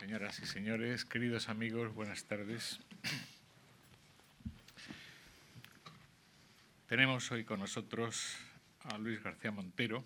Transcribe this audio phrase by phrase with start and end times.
[0.00, 2.80] Señoras y señores, queridos amigos, buenas tardes.
[6.88, 8.38] Tenemos hoy con nosotros
[8.84, 10.02] a Luis García Montero,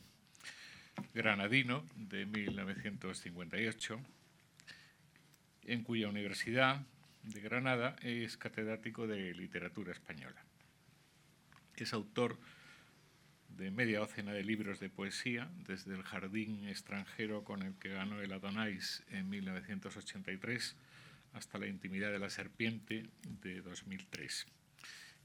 [1.14, 4.00] granadino de 1958,
[5.66, 6.84] en cuya universidad
[7.22, 10.42] de Granada es catedrático de literatura española.
[11.76, 12.44] Es autor de
[13.70, 18.32] media docena de libros de poesía, desde El jardín extranjero con el que ganó el
[18.32, 20.76] Adonais en 1983
[21.32, 23.06] hasta La intimidad de la serpiente
[23.42, 24.46] de 2003.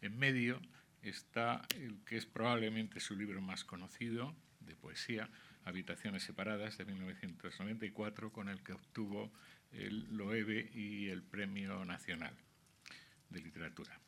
[0.02, 0.62] En medio
[1.02, 5.30] está el que es probablemente su libro más conocido de poesía,
[5.66, 9.32] Habitaciones separadas de 1994, con el que obtuvo
[9.71, 12.34] el Loewe y el Premio Nacional
[13.30, 13.99] de Literatura.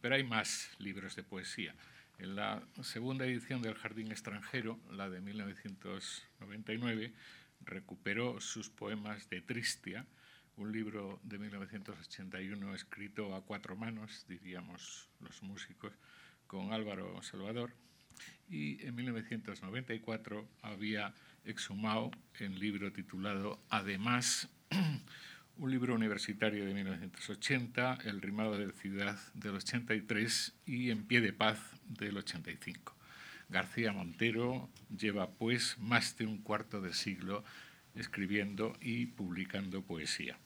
[0.00, 1.74] Pero hay más libros de poesía.
[2.18, 7.12] En la segunda edición del Jardín extranjero, la de 1999,
[7.60, 10.06] recuperó sus poemas de Tristia,
[10.56, 15.92] un libro de 1981 escrito a cuatro manos, diríamos los músicos,
[16.46, 17.74] con Álvaro Salvador,
[18.48, 21.12] y en 1994 había
[21.44, 24.48] exhumado el libro titulado Además,
[25.58, 31.34] un libro universitario de 1980, El rimado de ciudad del 83 y En pie de
[31.34, 32.94] paz del 85.
[33.48, 37.44] García Montero lleva pues más de un cuarto de siglo
[37.94, 40.36] escribiendo y publicando poesía.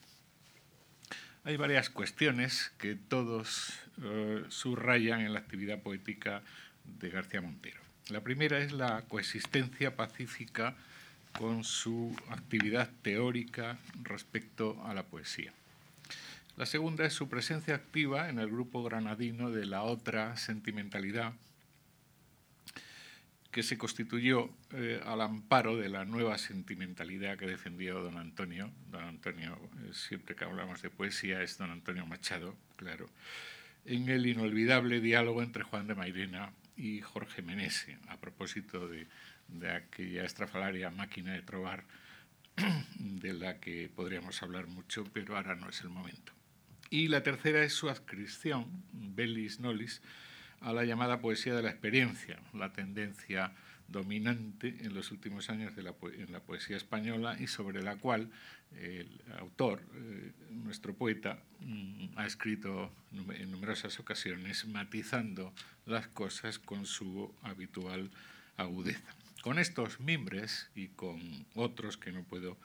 [1.44, 6.42] Hay varias cuestiones que todos eh, subrayan en la actividad poética
[6.84, 7.80] de García Montero.
[8.10, 10.76] La primera es la coexistencia pacífica
[11.38, 15.52] con su actividad teórica respecto a la poesía.
[16.60, 21.32] La segunda es su presencia activa en el grupo granadino de la otra sentimentalidad,
[23.50, 28.70] que se constituyó eh, al amparo de la nueva sentimentalidad que defendió don Antonio.
[28.90, 33.08] Don Antonio, eh, siempre que hablamos de poesía, es don Antonio Machado, claro,
[33.86, 39.06] en el inolvidable diálogo entre Juan de Mairena y Jorge Menese, a propósito de
[39.48, 41.84] de aquella estrafalaria máquina de trobar
[42.98, 46.34] de la que podríamos hablar mucho, pero ahora no es el momento.
[46.90, 50.02] Y la tercera es su adscripción, Bellis Nolis,
[50.60, 53.52] a la llamada poesía de la experiencia, la tendencia
[53.86, 58.30] dominante en los últimos años de la, en la poesía española y sobre la cual
[58.80, 59.08] el
[59.38, 65.52] autor, eh, nuestro poeta, mm, ha escrito en numerosas ocasiones matizando
[65.86, 68.10] las cosas con su habitual
[68.56, 69.14] agudeza.
[69.42, 72.56] Con estos mimbres y con otros que no puedo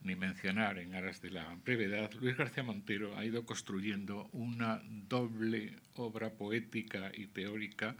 [0.00, 5.76] ni mencionar en aras de la brevedad, Luis García Montero ha ido construyendo una doble
[5.94, 7.96] obra poética y teórica,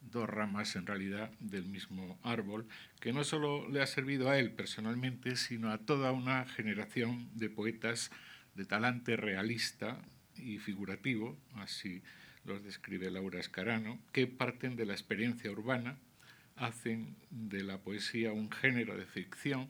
[0.00, 2.66] dos ramas en realidad del mismo árbol,
[3.00, 7.50] que no solo le ha servido a él personalmente, sino a toda una generación de
[7.50, 8.10] poetas
[8.54, 10.00] de talante realista
[10.36, 12.02] y figurativo, así
[12.44, 15.96] los describe Laura Escarano, que parten de la experiencia urbana,
[16.56, 19.68] hacen de la poesía un género de ficción,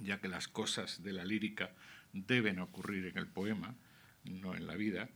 [0.00, 1.70] ya que las cosas de la lírica
[2.12, 3.74] deben ocurrir en el poema,
[4.24, 5.08] no en la vida,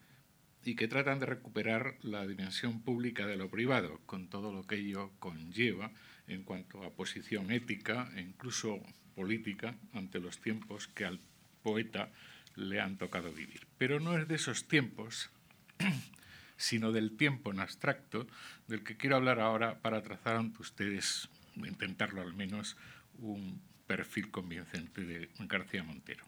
[0.64, 4.76] y que tratan de recuperar la dimensión pública de lo privado, con todo lo que
[4.76, 5.92] ello conlleva
[6.26, 8.80] en cuanto a posición ética e incluso
[9.14, 11.20] política ante los tiempos que al
[11.62, 12.10] poeta
[12.56, 13.66] le han tocado vivir.
[13.78, 15.30] Pero no es de esos tiempos
[16.56, 18.26] sino del tiempo en abstracto,
[18.68, 22.76] del que quiero hablar ahora para trazar ante ustedes, intentarlo al menos,
[23.18, 26.24] un perfil convincente de García Montero.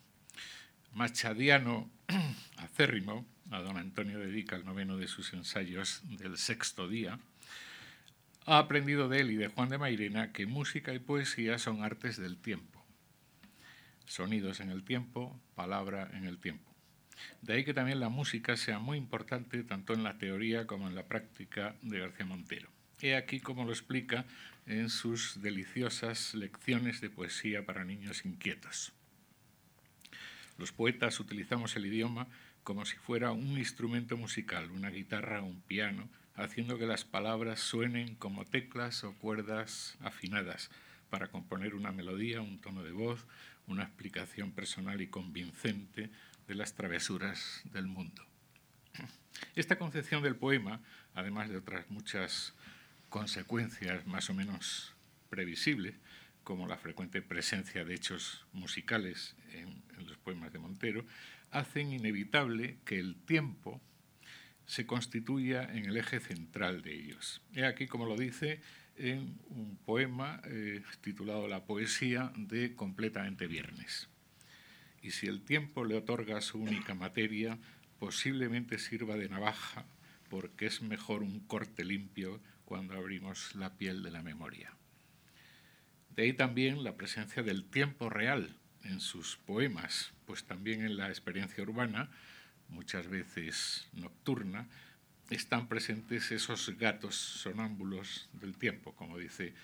[0.93, 1.91] Machadiano
[2.56, 7.19] acérrimo, a don Antonio dedica el noveno de sus ensayos del sexto día,
[8.47, 12.17] ha aprendido de él y de Juan de Mairena que música y poesía son artes
[12.17, 12.84] del tiempo,
[14.06, 16.73] sonidos en el tiempo, palabra en el tiempo.
[17.43, 20.94] De ahí que también la música sea muy importante tanto en la teoría como en
[20.94, 22.75] la práctica de García Montero.
[23.00, 24.24] He aquí como lo explica
[24.66, 28.92] en sus deliciosas lecciones de poesía para niños inquietos.
[30.58, 32.26] Los poetas utilizamos el idioma
[32.64, 37.60] como si fuera un instrumento musical, una guitarra o un piano, haciendo que las palabras
[37.60, 40.70] suenen como teclas o cuerdas afinadas
[41.08, 43.25] para componer una melodía, un tono de voz,
[43.69, 46.10] una explicación personal y convincente
[46.49, 48.26] de las travesuras del mundo.
[49.54, 50.81] Esta concepción del poema,
[51.14, 52.54] además de otras muchas
[53.16, 54.94] consecuencias más o menos
[55.30, 55.94] previsibles,
[56.44, 61.06] como la frecuente presencia de hechos musicales en, los poemas de Montero,
[61.50, 63.80] hacen inevitable que el tiempo
[64.66, 67.40] se constituya en el eje central de ellos.
[67.54, 68.60] He aquí como lo dice
[68.98, 74.10] en un poema eh, titulado La poesía de Completamente Viernes.
[75.00, 77.58] y si el tiempo le otorga su única materia,
[77.98, 79.86] posiblemente sirva de navaja,
[80.28, 84.74] porque es mejor un corte limpio cuando abrimos la piel de la memoria.
[86.10, 91.08] De ahí también la presencia del tiempo real en sus poemas, pues también en la
[91.08, 92.10] experiencia urbana,
[92.68, 94.68] muchas veces nocturna,
[95.30, 99.54] están presentes esos gatos sonámbulos del tiempo, como dice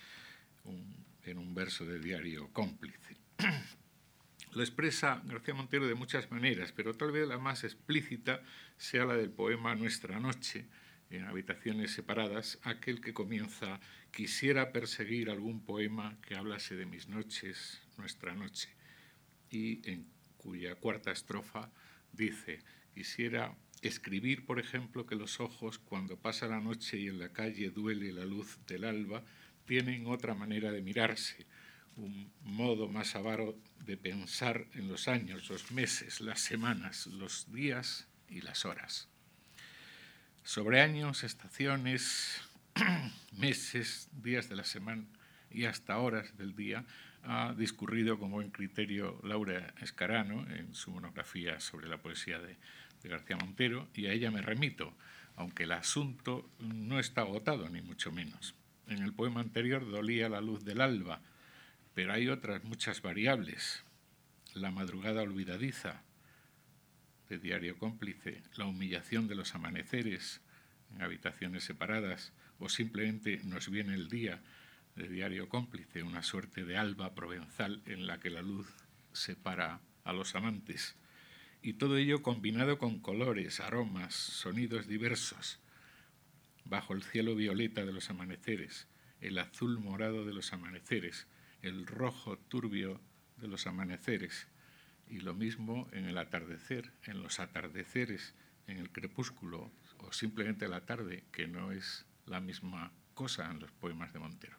[1.24, 3.16] en un verso de diario cómplice.
[4.52, 8.42] Lo expresa García Montero de muchas maneras, pero tal vez la más explícita
[8.76, 10.66] sea la del poema Nuestra Noche,
[11.12, 13.80] en habitaciones separadas, aquel que comienza
[14.12, 18.68] Quisiera perseguir algún poema que hablase de mis noches, nuestra noche,
[19.48, 20.06] y en
[20.36, 21.72] cuya cuarta estrofa
[22.12, 22.58] dice,
[22.92, 27.70] quisiera escribir, por ejemplo, que los ojos, cuando pasa la noche y en la calle
[27.70, 29.24] duele la luz del alba,
[29.64, 31.46] tienen otra manera de mirarse,
[31.96, 38.08] un modo más avaro de pensar en los años, los meses, las semanas, los días
[38.28, 39.08] y las horas.
[40.44, 42.40] Sobre años, estaciones,
[43.38, 45.04] meses, días de la semana
[45.52, 46.84] y hasta horas del día,
[47.22, 52.56] ha discurrido con buen criterio Laura Escarano en su monografía sobre la poesía de,
[53.02, 54.92] de García Montero, y a ella me remito,
[55.36, 58.56] aunque el asunto no está agotado, ni mucho menos.
[58.88, 61.20] En el poema anterior dolía la luz del alba,
[61.94, 63.84] pero hay otras muchas variables.
[64.54, 66.02] La madrugada olvidadiza,
[67.28, 70.40] de Diario Cómplice, la humillación de los amaneceres
[70.94, 74.40] en habitaciones separadas, o simplemente Nos viene el día,
[74.96, 78.68] de Diario Cómplice, una suerte de alba provenzal en la que la luz
[79.12, 80.96] separa a los amantes.
[81.62, 85.60] Y todo ello combinado con colores, aromas, sonidos diversos,
[86.64, 88.86] bajo el cielo violeta de los amaneceres,
[89.20, 91.26] el azul morado de los amaneceres,
[91.62, 93.00] el rojo turbio
[93.36, 94.48] de los amaneceres,
[95.12, 98.34] y lo mismo en el atardecer, en los atardeceres,
[98.66, 103.70] en el crepúsculo o simplemente la tarde, que no es la misma cosa en los
[103.72, 104.56] poemas de Montero.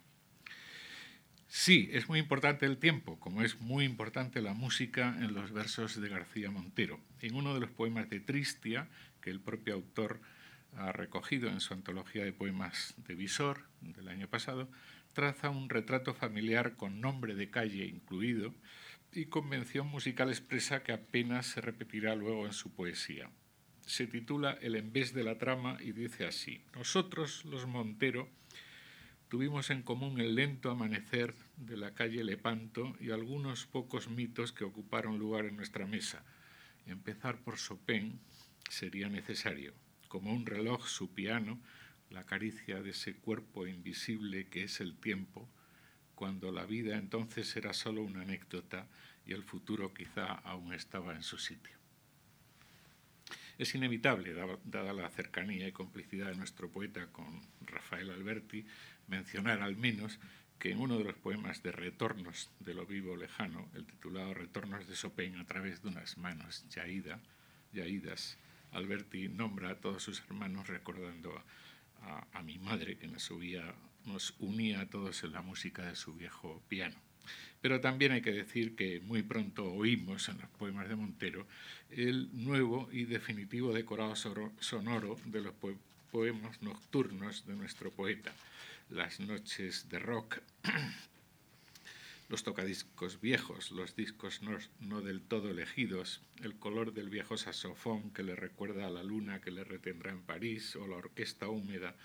[1.47, 5.99] Sí, es muy importante el tiempo, como es muy importante la música en los versos
[5.99, 6.99] de García Montero.
[7.19, 8.87] En uno de los poemas de Tristia,
[9.21, 10.21] que el propio autor
[10.77, 14.69] ha recogido en su antología de poemas de Visor del año pasado,
[15.13, 18.53] traza un retrato familiar con nombre de calle incluido
[19.15, 23.29] y convención musical expresa que apenas se repetirá luego en su poesía.
[23.85, 28.29] Se titula El envés de la trama y dice así, Nosotros, los Montero,
[29.27, 34.63] tuvimos en común el lento amanecer de la calle Lepanto y algunos pocos mitos que
[34.63, 36.23] ocuparon lugar en nuestra mesa.
[36.85, 38.19] Empezar por Chopin
[38.69, 39.73] sería necesario.
[40.07, 41.59] Como un reloj, su piano,
[42.09, 45.49] la caricia de ese cuerpo invisible que es el tiempo,
[46.15, 48.87] cuando la vida entonces era solo una anécdota
[49.25, 51.77] y el futuro quizá aún estaba en su sitio.
[53.57, 54.33] Es inevitable,
[54.63, 58.65] dada la cercanía y complicidad de nuestro poeta con Rafael Alberti,
[59.07, 60.19] mencionar al menos
[60.57, 64.87] que en uno de los poemas de Retornos de lo vivo lejano, el titulado Retornos
[64.87, 67.19] de Chopin a través de unas manos yaída,
[67.73, 68.37] yaídas,
[68.71, 71.43] Alberti nombra a todos sus hermanos recordando
[72.33, 76.13] a mi madre, que nos, subía, nos unía a todos en la música de su
[76.13, 76.95] viejo piano.
[77.61, 81.47] Pero también hay que decir que muy pronto oímos en los poemas de Montero
[81.89, 85.53] el nuevo y definitivo decorado sonoro de los
[86.11, 88.33] poemas nocturnos de nuestro poeta,
[88.89, 90.39] las noches de rock,
[92.29, 98.11] los tocadiscos viejos, los discos no, no, del todo elegidos, el color del viejo saxofón
[98.11, 101.95] que le recuerda a la luna que le retendrá en París o la orquesta húmeda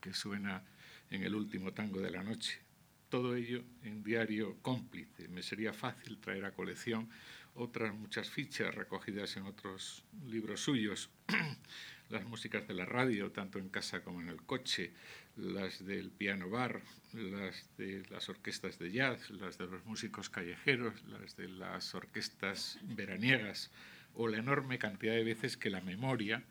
[0.00, 0.62] que suena
[1.10, 2.60] en el último tango de la noche.
[3.08, 5.28] Todo ello en diario cómplice.
[5.28, 7.08] Me sería fácil traer a colección
[7.56, 11.10] otras muchas fichas recogidas en otros libros suyos,
[12.10, 14.92] las músicas de la radio, tanto en casa como en el coche,
[15.36, 16.82] las del piano bar,
[17.12, 22.78] las de las orquestas de jazz, las de los músicos callejeros, las de las orquestas
[22.82, 23.70] veraniegas,
[24.14, 26.44] o la enorme cantidad de veces que la memoria,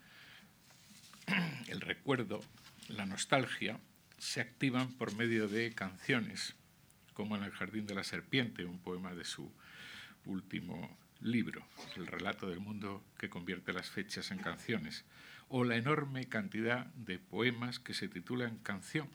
[1.67, 2.41] el recuerdo,
[2.87, 3.79] la nostalgia,
[4.17, 6.55] se activan por medio de canciones,
[7.13, 9.51] como en El Jardín de la Serpiente, un poema de su
[10.25, 15.05] último libro, el relato del mundo que convierte las fechas en canciones
[15.49, 19.07] o la enorme cantidad de poemas que se titulan Canción.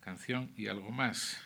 [0.00, 1.40] Canción y algo más,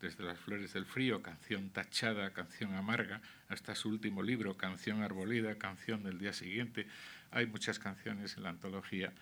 [0.00, 5.56] desde Las Flores del Frío, Canción Tachada, Canción Amarga, hasta su último libro, Canción Arboleda,
[5.56, 6.88] Canción del Día Siguiente.
[7.30, 9.12] Hay muchas canciones en la antología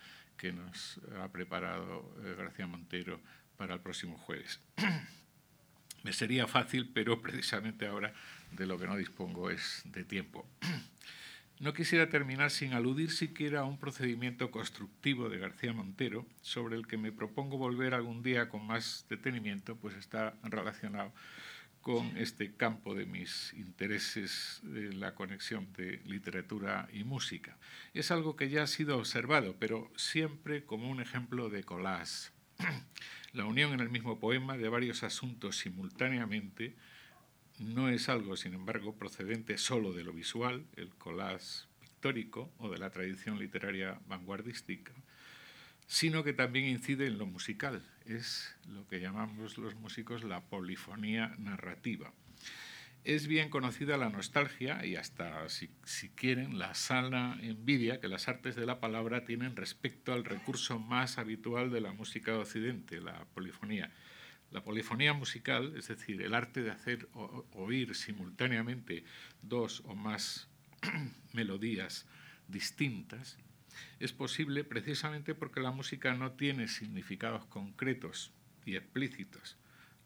[0.41, 3.21] que nos ha preparado eh, García Montero
[3.57, 4.59] para el próximo jueves.
[6.03, 8.11] Me sería fácil, pero precisamente ahora
[8.49, 10.47] de lo que no dispongo es de tiempo.
[11.59, 16.87] No quisiera terminar sin aludir siquiera a un procedimiento constructivo de García Montero, sobre el
[16.87, 21.13] que me propongo volver algún día con más detenimiento, pues está relacionado
[21.81, 27.57] con este campo de mis intereses de la conexión de literatura y música.
[27.93, 32.29] Es algo que ya ha sido observado, pero siempre como un ejemplo de collage.
[33.33, 36.75] La unión en el mismo poema de varios asuntos simultáneamente
[37.59, 42.77] no es algo, sin embargo, procedente solo de lo visual, el collage pictórico o de
[42.77, 44.91] la tradición literaria vanguardística,
[45.91, 47.83] sino que también incide en lo musical.
[48.05, 52.13] Es lo que llamamos los músicos la polifonía narrativa.
[53.03, 58.29] Es bien conocida la nostalgia y hasta, si, si, quieren, la sana envidia que las
[58.29, 63.01] artes de la palabra tienen respecto al recurso más habitual de la música de Occidente,
[63.01, 63.91] la polifonía.
[64.49, 67.09] La polifonía musical, es decir, el arte de hacer
[67.51, 69.03] oír simultáneamente
[69.41, 70.47] dos o más
[71.33, 72.05] melodías
[72.47, 73.37] distintas,
[73.99, 78.31] es posible precisamente porque la música no tiene significados concretos
[78.65, 79.57] y explícitos.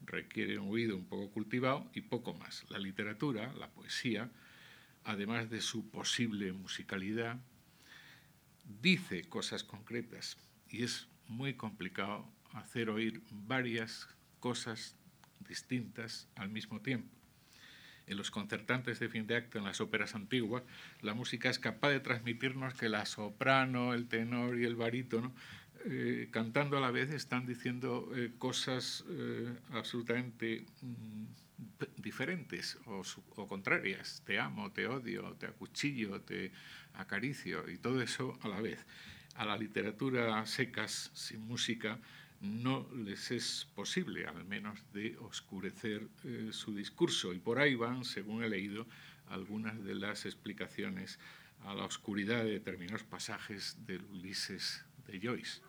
[0.04, 2.64] Requiere un oído un poco cultivado y poco más.
[2.68, 4.30] La literatura, la poesía,
[5.04, 7.38] además de su posible musicalidad,
[8.82, 10.36] dice cosas concretas
[10.68, 14.08] y es muy complicado hacer oír varias
[14.40, 14.96] cosas
[15.48, 17.15] distintas al mismo tiempo.
[18.06, 20.62] En los concertantes de fin de acto en las óperas antiguas,
[21.00, 25.34] la música es capaz de transmitirnos que la soprano, el tenor y el barítono,
[25.86, 31.24] eh, cantando a la vez, están diciendo eh, cosas eh, absolutamente mm,
[31.96, 33.02] diferentes o,
[33.36, 34.22] o, contrarias.
[34.24, 36.52] Te amo, te odio, te acuchillo, te
[36.94, 38.84] acaricio, y todo eso a la vez.
[39.34, 41.98] A la literatura secas, sin música,
[42.40, 47.32] no les es posible, al menos, de oscurecer eh, su discurso.
[47.32, 48.86] Y por ahí van, según he leído,
[49.28, 51.18] algunas de las explicaciones
[51.64, 55.60] a la oscuridad de determinados pasajes del Ulises de Joyce.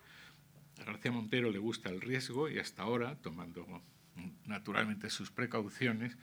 [0.79, 3.65] A García Montero le gusta el riesgo y hasta ahora, tomando
[4.45, 6.17] naturalmente sus precauciones,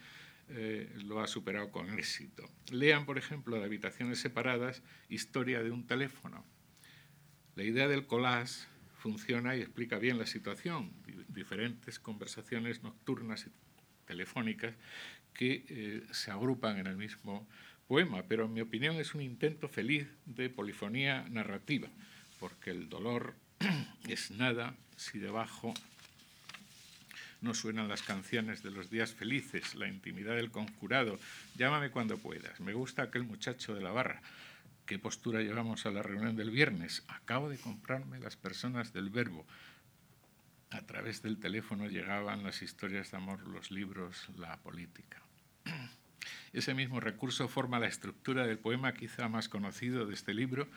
[0.48, 2.48] eh, lo ha superado con éxito.
[2.70, 6.44] Lean, por ejemplo, de habitaciones separadas, Historia de un teléfono.
[7.56, 8.66] La idea del collage
[9.04, 10.90] funciona y explica bien la situación.
[11.28, 13.50] Diferentes conversaciones nocturnas y
[14.06, 14.74] telefónicas
[15.34, 17.46] que eh, se agrupan en el mismo
[17.86, 21.88] poema, pero en mi opinión es un intento feliz de polifonía narrativa,
[22.40, 23.34] porque el dolor
[24.08, 25.74] es nada si debajo
[27.42, 31.18] no suenan las canciones de los días felices, la intimidad del conjurado,
[31.56, 34.22] llámame cuando puedas, me gusta aquel muchacho de la barra,
[34.86, 37.02] qué postura llevamos a la reunión del viernes.
[37.08, 39.46] Acabo de comprarme las personas del verbo.
[40.70, 45.22] A través del teléfono llegaban las historias de amor, los libros, la política.
[46.52, 50.68] Ese mismo recurso forma la estructura del poema quizá más conocido de este libro,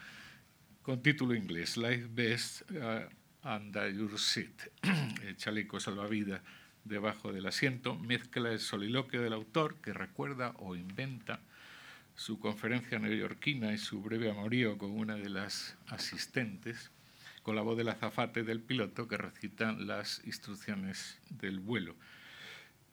[0.82, 3.10] con título inglés, Life Best uh,
[3.44, 4.72] and Your Seat.
[5.24, 6.42] El chaleco salvavidas
[6.86, 11.42] debajo del asiento mezcla el soliloquio del autor, que recuerda o inventa
[12.18, 16.90] su conferencia neoyorquina y su breve amorío con una de las asistentes,
[17.44, 21.96] con la voz del azafate del piloto que recita las instrucciones del vuelo.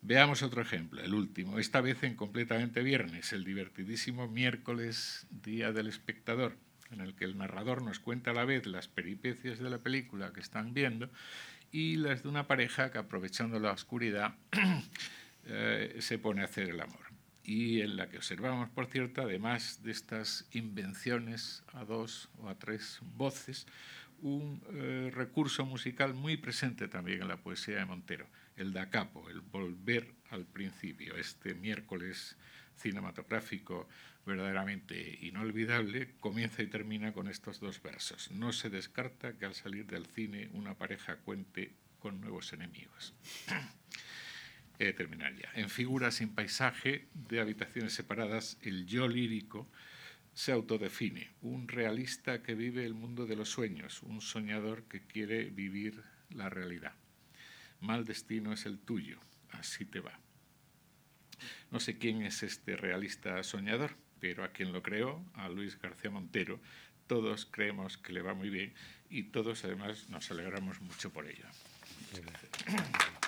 [0.02, 5.86] Veamos otro ejemplo, el último, esta vez en completamente viernes, el divertidísimo miércoles, Día del
[5.86, 6.58] Espectador,
[6.90, 10.34] en el que el narrador nos cuenta a la vez las peripecias de la película
[10.34, 11.08] que están viendo
[11.72, 14.34] y las de una pareja que aprovechando la oscuridad
[15.46, 17.13] eh, se pone a hacer el amor
[17.44, 22.58] y en la que observamos, por cierto, además de estas invenciones a dos o a
[22.58, 23.66] tres voces,
[24.22, 29.28] un eh, recurso musical muy presente también en la poesía de Montero, el da capo,
[29.28, 32.36] el volver al principio, este miércoles
[32.76, 33.86] cinematográfico
[34.24, 38.30] verdaderamente inolvidable, comienza y termina con estos dos versos.
[38.30, 43.14] No se descarta que al salir del cine una pareja cuente con nuevos enemigos.
[44.78, 45.50] He de terminar ya.
[45.54, 49.68] En figuras sin paisaje de habitaciones separadas, el yo lírico
[50.34, 55.44] se autodefine, un realista que vive el mundo de los sueños, un soñador que quiere
[55.44, 56.92] vivir la realidad.
[57.80, 59.20] Mal destino es el tuyo,
[59.52, 60.18] así te va.
[61.70, 66.10] No sé quién es este realista soñador, pero a quien lo creó, a Luis García
[66.10, 66.60] Montero,
[67.06, 68.74] todos creemos que le va muy bien
[69.10, 71.46] y todos además nos alegramos mucho por ello.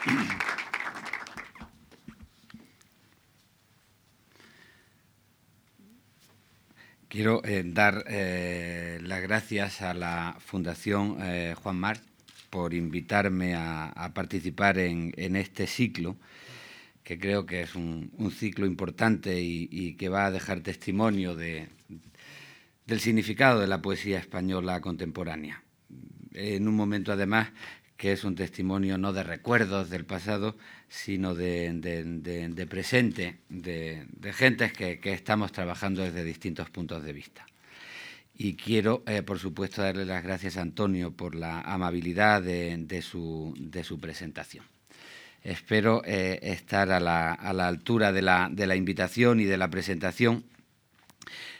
[7.08, 12.00] Quiero eh, dar eh, las gracias a la Fundación eh, Juan March
[12.48, 16.16] por invitarme a, participar en, este ciclo,
[17.04, 21.68] que creo que es un, ciclo importante y, que va a dejar testimonio del
[22.98, 25.62] significado de la poesía española contemporánea.
[26.32, 27.50] En un momento, además,
[28.00, 30.56] que es un testimonio no de recuerdos del pasado,
[30.88, 37.46] sino de, presente, de, gentes que, estamos trabajando desde distintos puntos de vista.
[38.34, 43.98] Y quiero, eh, por supuesto, darle las gracias a Antonio por la amabilidad de, su,
[44.00, 44.64] presentación.
[45.44, 47.34] Espero eh, estar a la,
[47.68, 50.44] altura de la, invitación y de la presentación.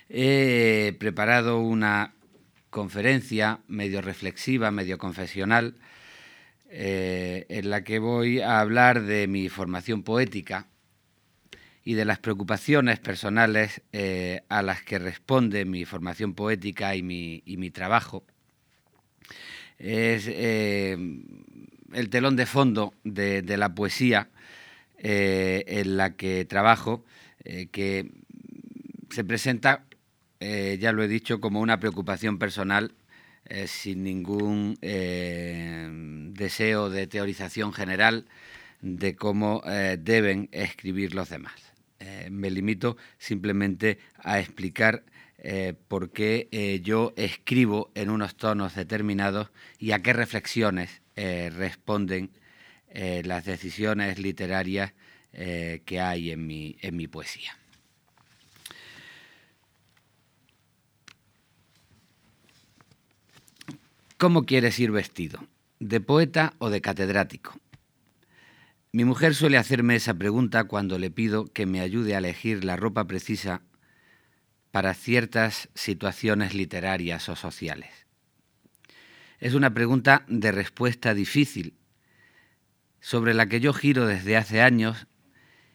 [0.08, 2.14] He preparado una
[2.70, 5.74] conferencia medio reflexiva, medio confesional,
[6.72, 10.68] eh, en la que voy a hablar de mi formación poética
[11.82, 17.70] y de las preocupaciones personales eh, a las que responde mi formación poética y mi,
[17.72, 18.22] trabajo.
[19.80, 20.96] Es eh,
[21.92, 24.28] el telón de fondo de, la poesía
[24.96, 27.04] en la que trabajo,
[27.72, 28.12] que
[29.10, 29.86] se presenta,
[30.38, 32.92] ya lo he dicho, como una preocupación personal
[33.50, 38.26] eh, sin ningún eh, deseo de teorización general
[38.80, 41.60] de cómo eh, deben escribir los demás.
[42.30, 45.02] me limito simplemente a explicar
[45.88, 46.48] por qué
[46.82, 52.30] yo escribo en unos tonos determinados y a qué reflexiones responden
[53.24, 54.94] las decisiones literarias
[55.32, 56.46] que hay en
[56.96, 57.59] mi poesía.
[64.20, 65.48] ¿Cómo quieres ir vestido?
[65.78, 67.58] ¿De poeta o de catedrático?
[68.92, 72.76] Mi mujer suele hacerme esa pregunta cuando le pido que me ayude a elegir la
[72.76, 73.62] ropa precisa
[74.72, 77.88] para ciertas situaciones literarias o sociales.
[79.38, 81.78] Es una pregunta de respuesta difícil,
[83.00, 85.06] sobre la que yo giro desde hace años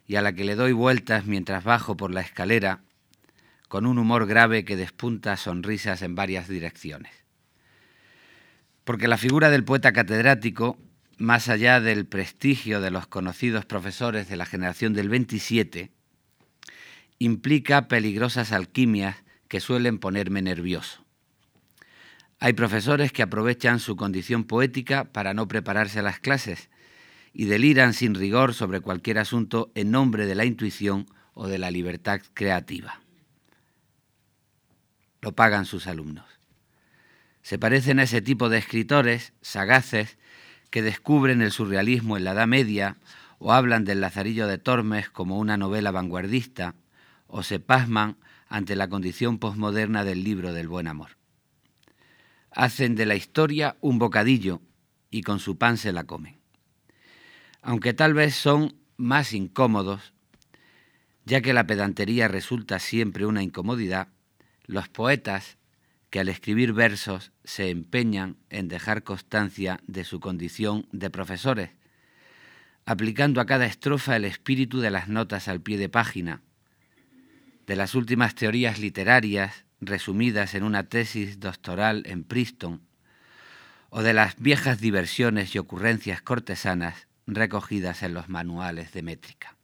[0.05, 2.83] y a la que le doy vueltas mientras bajo por la escalera,
[3.69, 7.24] con un humor grave que despunta sonrisas en varias direcciones
[8.85, 10.77] porque la figura del poeta catedrático,
[11.17, 15.91] más allá del prestigio de los conocidos profesores de la generación del 27,
[17.17, 19.17] implica peligrosas alquimias
[19.47, 21.03] que suelen ponerme nervioso.
[22.39, 26.69] Hay profesores que aprovechan su condición poética para no prepararse a las clases
[27.33, 31.71] y deliran sin rigor sobre cualquier asunto en nombre de la intuición o de la
[31.71, 33.01] libertad creativa.
[35.21, 36.34] Lo pagan sus alumnos
[37.45, 40.17] se parecen a ese tipo de escritores sagaces
[40.71, 42.97] que descubren el surrealismo en la Edad Media
[43.37, 46.73] o hablan del Lazarillo de Tormes como una novela vanguardista
[47.27, 48.17] o se pasman
[48.49, 51.17] ante la condición posmoderna del libro del buen amor.
[52.49, 54.59] Hacen de la historia un bocadillo
[55.11, 56.39] y con su pan se la comen.
[57.61, 60.13] Aunque tal vez son más incómodos,
[61.25, 64.07] ya que la pedantería resulta siempre una incomodidad,
[64.65, 65.59] los poetas
[66.15, 71.71] que al escribir versos se empeñan en dejar constancia de su condición de profesores,
[72.85, 76.41] aplicando a cada estrofa el espíritu de las notas al pie de página,
[77.67, 82.79] de las últimas teorías literarias resumidas en una tesis doctoral en Princeton,
[83.89, 89.57] o de las viejas diversiones y ocurrencias cortesanas recogidas en los manuales de métrica.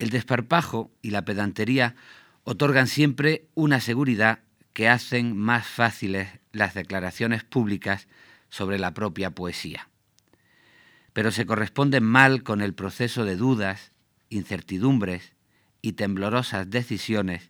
[0.00, 1.94] El desparpajo y la pedantería
[2.42, 4.40] otorgan siempre una seguridad
[4.76, 8.08] que hacen más fáciles las declaraciones públicas
[8.50, 9.88] sobre la propia poesía.
[11.14, 13.92] Pero se corresponden mal con el proceso de dudas,
[14.28, 15.32] incertidumbres
[15.80, 17.48] y temblorosas decisiones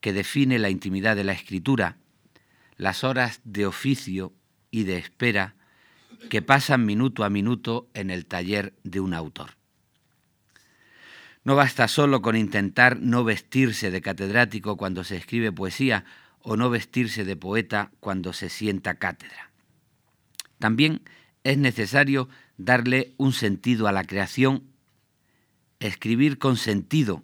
[0.00, 1.96] que define la intimidad de la escritura,
[2.76, 4.32] las horas de oficio
[4.72, 5.54] y de espera
[6.28, 9.55] que pasan minuto a minuto en el taller de un autor.
[11.46, 16.04] No basta solo con intentar no vestirse de catedrático cuando se escribe poesía
[16.40, 19.52] o no vestirse de poeta cuando se sienta cátedra.
[20.58, 21.02] También
[21.44, 24.64] es necesario darle un sentido a la creación,
[25.78, 27.22] escribir con sentido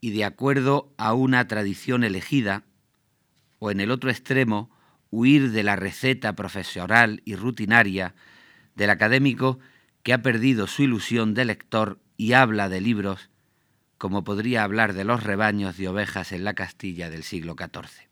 [0.00, 2.62] y de acuerdo a una tradición elegida,
[3.58, 4.70] o en el otro extremo,
[5.10, 8.14] huir de la receta profesional y rutinaria
[8.76, 9.58] del académico
[10.04, 13.31] que ha perdido su ilusión de lector y habla de libros
[14.02, 18.08] como podría hablar de los rebaños de ovejas en la Castilla del siglo XIV.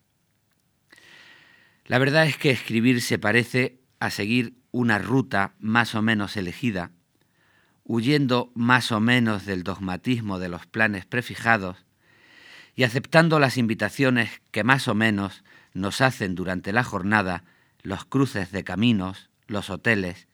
[1.84, 6.92] La verdad es que escribir se parece a seguir una ruta más o menos elegida,
[7.82, 11.84] huyendo más o menos del dogmatismo de los planes prefijados
[12.76, 15.42] y aceptando las invitaciones que más o menos
[15.74, 17.42] nos hacen durante la jornada
[17.82, 20.28] los cruces de caminos, los hoteles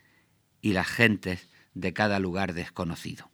[0.61, 3.31] y las gentes de cada lugar desconocido.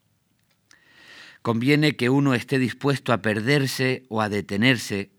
[1.43, 5.11] Conviene que uno esté dispuesto a perderse o a detenerse,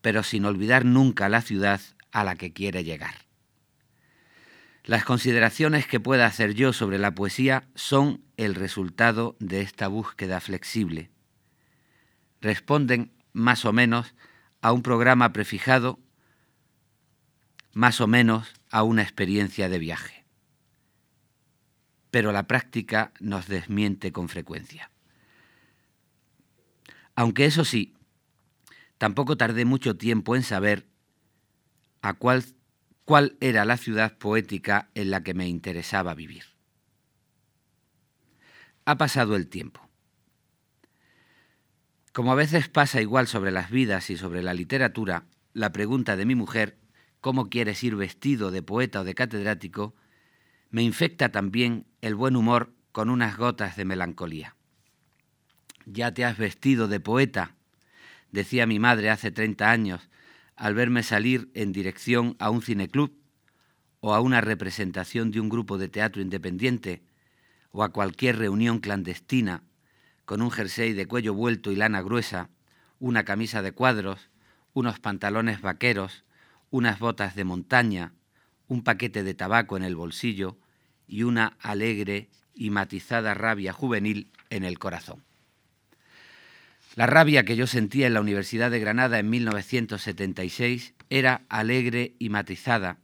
[0.00, 1.80] pero sin olvidar nunca la ciudad
[2.12, 3.26] a la que quiere llegar.
[4.84, 10.40] Las consideraciones que pueda hacer yo sobre la poesía son el resultado de esta búsqueda
[10.40, 11.10] flexible.
[12.40, 14.14] Responden más o menos
[14.60, 15.98] a un programa prefijado,
[17.72, 20.24] más o menos a una experiencia de viaje.
[22.12, 24.92] Pero la práctica nos desmiente con frecuencia.
[27.16, 27.94] Aunque eso sí,
[28.98, 30.86] tampoco tardé mucho tiempo en saber
[32.02, 32.44] a cuál
[33.06, 36.42] cuál era la ciudad poética en la que me interesaba vivir.
[38.84, 39.80] Ha pasado el tiempo.
[42.12, 46.26] Como a veces pasa igual sobre las vidas y sobre la literatura, la pregunta de
[46.26, 46.76] mi mujer,
[47.20, 49.94] ¿cómo quieres ir vestido de poeta o de catedrático?,
[50.70, 54.55] me infecta también el buen humor con unas gotas de melancolía.
[55.88, 57.54] Ya te has vestido de poeta,
[58.32, 60.10] decía mi madre hace 30 años,
[60.56, 63.12] al verme salir en dirección a un cineclub
[64.00, 67.04] o a una representación de un grupo de teatro independiente
[67.70, 69.62] o a cualquier reunión clandestina
[70.24, 72.50] con un jersey de cuello vuelto y lana gruesa,
[72.98, 74.30] una camisa de cuadros,
[74.72, 76.24] unos pantalones vaqueros,
[76.70, 78.12] unas botas de montaña,
[78.66, 80.58] un paquete de tabaco en el bolsillo
[81.06, 85.25] y una alegre y matizada rabia juvenil en el corazón.
[86.96, 92.30] La rabia que yo sentía en la Universidad de Granada en 1976 era alegre y
[92.30, 93.00] matizada,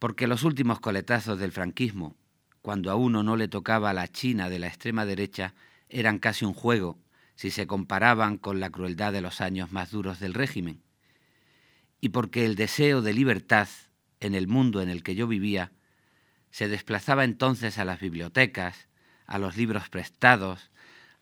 [0.00, 2.16] porque los últimos coletazos del franquismo,
[2.62, 5.54] cuando a uno no le tocaba la China de la extrema derecha,
[5.88, 6.98] eran casi un juego
[7.36, 10.82] si se comparaban con la crueldad de los años más duros del régimen,
[12.00, 13.68] y porque el deseo de libertad
[14.18, 15.70] en el mundo en el que yo vivía
[16.50, 18.88] se desplazaba entonces a las bibliotecas,
[19.24, 20.72] a los libros prestados,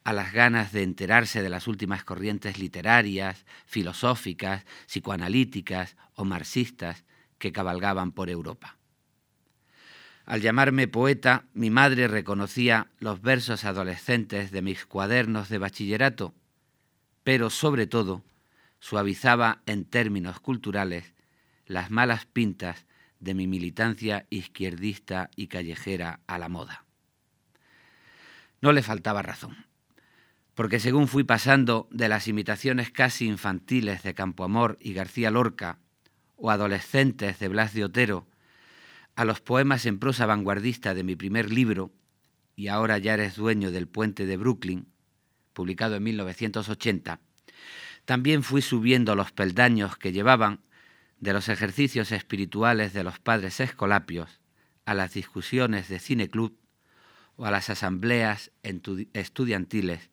[0.05, 7.05] a las ganas de enterarse de las últimas corrientes literarias, filosóficas, psicoanalíticas o marxistas
[7.39, 8.77] que cabalgaban por Europa.
[10.27, 16.35] Al llamarme poeta, mi madre reconocía los versos adolescentes de mis cuadernos de bachillerato,
[17.23, 18.23] pero sobre todo
[18.81, 21.15] suavizaba en términos culturales
[21.67, 22.87] las malas pintas
[23.21, 26.85] de mi militancia izquierdista y callejera a la moda.
[28.61, 29.64] No le faltaba razón
[30.55, 35.79] porque según fui pasando de las imitaciones casi infantiles de Campoamor y García Lorca,
[36.37, 38.27] o adolescentes de Blas de Otero,
[39.17, 41.93] a los poemas en prosa vanguardista de mi primer libro,
[42.57, 44.87] y ahora ya eres dueño del puente de Brooklyn,
[45.53, 47.21] publicado en 1980,
[48.05, 50.61] también fui subiendo los peldaños que llevaban
[51.19, 54.41] de los ejercicios espirituales de los padres escolapios
[54.85, 56.57] a las discusiones de cineclub
[57.37, 60.11] o a las asambleas estudiantiles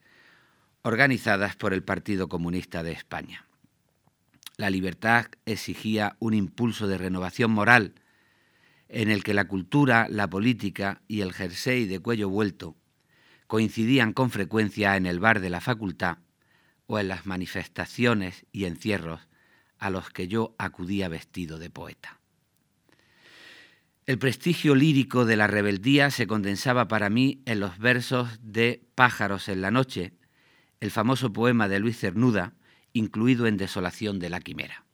[0.82, 3.46] organizadas por el Partido Comunista de España.
[4.56, 7.94] La libertad exigía un impulso de renovación moral
[8.88, 12.76] en el que la cultura, la política y el jersey de cuello vuelto
[13.46, 16.18] coincidían con frecuencia en el bar de la facultad
[16.86, 19.28] o en las manifestaciones y encierros
[19.78, 22.20] a los que yo acudía vestido de poeta.
[24.04, 29.48] El prestigio lírico de la rebeldía se condensaba para mí en los versos de Pájaros
[29.48, 30.12] en la noche,
[30.82, 32.54] el famoso poema de Luis Cernuda,
[32.92, 34.84] incluido en Desolación de la Quimera.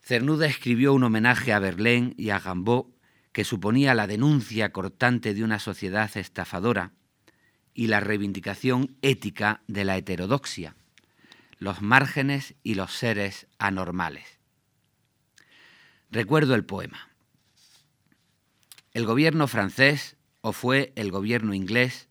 [0.00, 2.94] Cernuda escribió un homenaje a Verlaine y a Gambó
[3.32, 6.92] que suponía la denuncia cortante de una sociedad estafadora
[7.74, 10.76] y la reivindicación ética de la heterodoxia,
[11.58, 14.38] los márgenes y los seres anormales.
[16.12, 17.08] Recuerdo el poema.
[18.92, 22.07] El gobierno francés, o fue el gobierno inglés,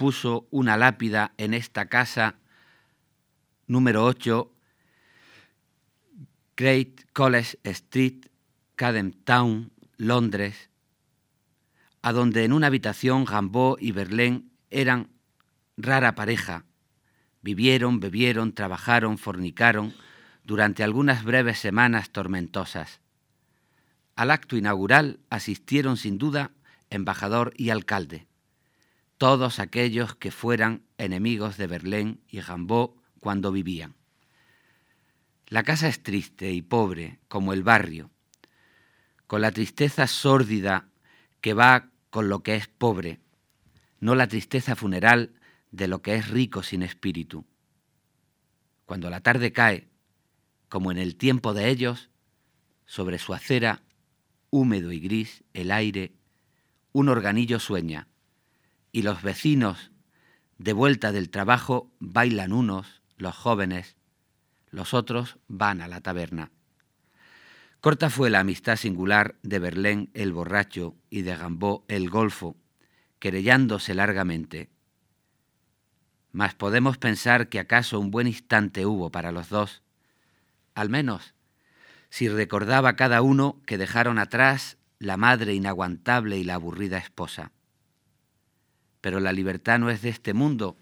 [0.00, 2.36] puso una lápida en esta casa
[3.66, 4.50] número 8,
[6.56, 8.24] Great College Street,
[8.76, 10.70] Cadem Town, Londres,
[12.00, 15.10] a donde en una habitación Gambó y Verlaine eran
[15.76, 16.64] rara pareja.
[17.42, 19.92] Vivieron, bebieron, trabajaron, fornicaron
[20.44, 23.00] durante algunas breves semanas tormentosas.
[24.16, 26.52] Al acto inaugural asistieron sin duda
[26.88, 28.29] embajador y alcalde
[29.20, 33.94] todos aquellos que fueran enemigos de Berlín y Gambó cuando vivían.
[35.46, 38.10] La casa es triste y pobre, como el barrio,
[39.26, 40.88] con la tristeza sórdida
[41.42, 43.20] que va con lo que es pobre,
[43.98, 45.34] no la tristeza funeral
[45.70, 47.44] de lo que es rico sin espíritu.
[48.86, 49.90] cuando la tarde cae,
[50.70, 52.08] como en el tiempo de ellos,
[52.86, 53.82] sobre su acera,
[54.48, 56.14] húmedo y gris, el aire,
[56.92, 58.08] un organillo sueña,
[58.92, 59.90] y los vecinos,
[60.58, 63.96] de vuelta del trabajo, bailan unos, los jóvenes,
[64.70, 66.50] los otros van a la taberna.
[67.80, 72.56] Corta fue la amistad singular de Berlén el borracho y de Gambó el golfo,
[73.18, 74.68] querellándose largamente.
[76.32, 79.82] Mas podemos pensar que acaso un buen instante hubo para los dos,
[80.74, 81.34] al menos
[82.10, 87.52] si recordaba cada uno que dejaron atrás la madre inaguantable y la aburrida esposa.
[89.00, 90.76] Pero la libertad no es de este mundo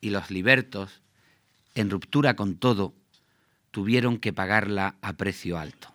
[0.00, 1.02] y los libertos,
[1.74, 2.94] en ruptura con todo,
[3.70, 5.94] tuvieron que pagarla a precio alto.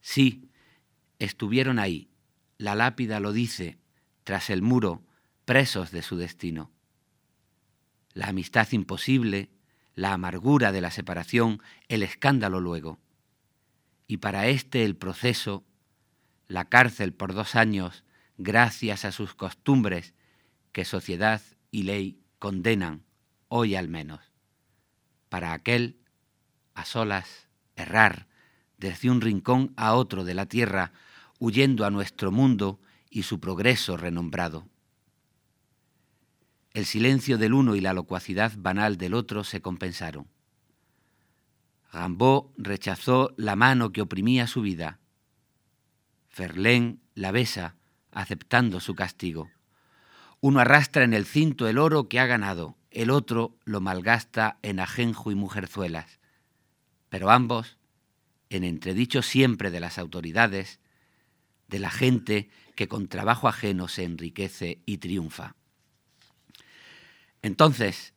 [0.00, 0.48] Sí,
[1.18, 2.08] estuvieron ahí,
[2.58, 3.78] la lápida lo dice,
[4.24, 5.02] tras el muro,
[5.44, 6.70] presos de su destino.
[8.14, 9.50] La amistad imposible,
[9.94, 12.98] la amargura de la separación, el escándalo luego.
[14.06, 15.64] Y para este el proceso,
[16.48, 18.04] la cárcel por dos años,
[18.38, 20.14] gracias a sus costumbres
[20.72, 23.04] que sociedad y ley condenan,
[23.48, 24.20] hoy al menos.
[25.28, 26.00] Para aquel,
[26.74, 28.26] a solas, errar,
[28.78, 30.92] desde un rincón a otro de la tierra,
[31.38, 32.80] huyendo a nuestro mundo
[33.10, 34.66] y su progreso renombrado.
[36.72, 40.26] El silencio del uno y la locuacidad banal del otro se compensaron.
[41.92, 44.98] Gambó rechazó la mano que oprimía su vida.
[46.30, 47.76] Ferlén la besa,
[48.10, 49.50] aceptando su castigo.
[50.44, 54.80] Uno arrastra en el cinto el oro que ha ganado, el otro lo malgasta en
[54.80, 56.18] ajenjo y mujerzuelas.
[57.08, 57.78] Pero ambos
[58.50, 60.80] en entredicho siempre de las autoridades,
[61.68, 65.54] de la gente que con trabajo ajeno se enriquece y triunfa.
[67.42, 68.12] Entonces,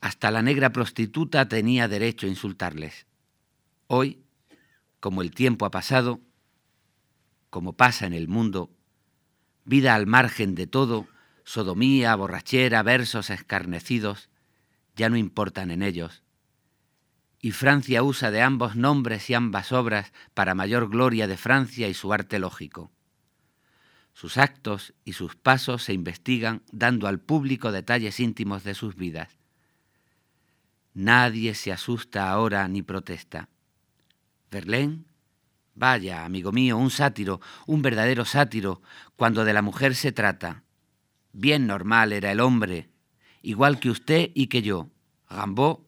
[0.00, 3.06] hasta la negra prostituta tenía derecho a insultarles.
[3.88, 4.24] Hoy,
[5.00, 6.22] como el tiempo ha pasado,
[7.50, 8.70] como pasa en el mundo,
[9.66, 11.11] vida al margen de todo,
[11.44, 14.28] sodomía, borrachera, versos escarnecidos,
[14.96, 16.22] ya no importan en ellos,
[17.44, 21.94] y Francia usa de ambos nombres y ambas obras para mayor gloria de Francia y
[21.94, 22.92] su arte lógico.
[24.14, 29.38] Sus actos y sus pasos se investigan dando al público detalles íntimos de sus vidas.
[30.94, 33.48] Nadie se asusta ahora ni protesta.
[34.50, 35.04] Verlaine,
[35.74, 38.82] vaya, amigo mío, un sátiro, un verdadero sátiro,
[39.16, 40.62] cuando de la mujer se trata.
[41.32, 42.90] Bien normal era el hombre,
[43.40, 44.90] igual que usted y que yo.
[45.28, 45.80] Rambaud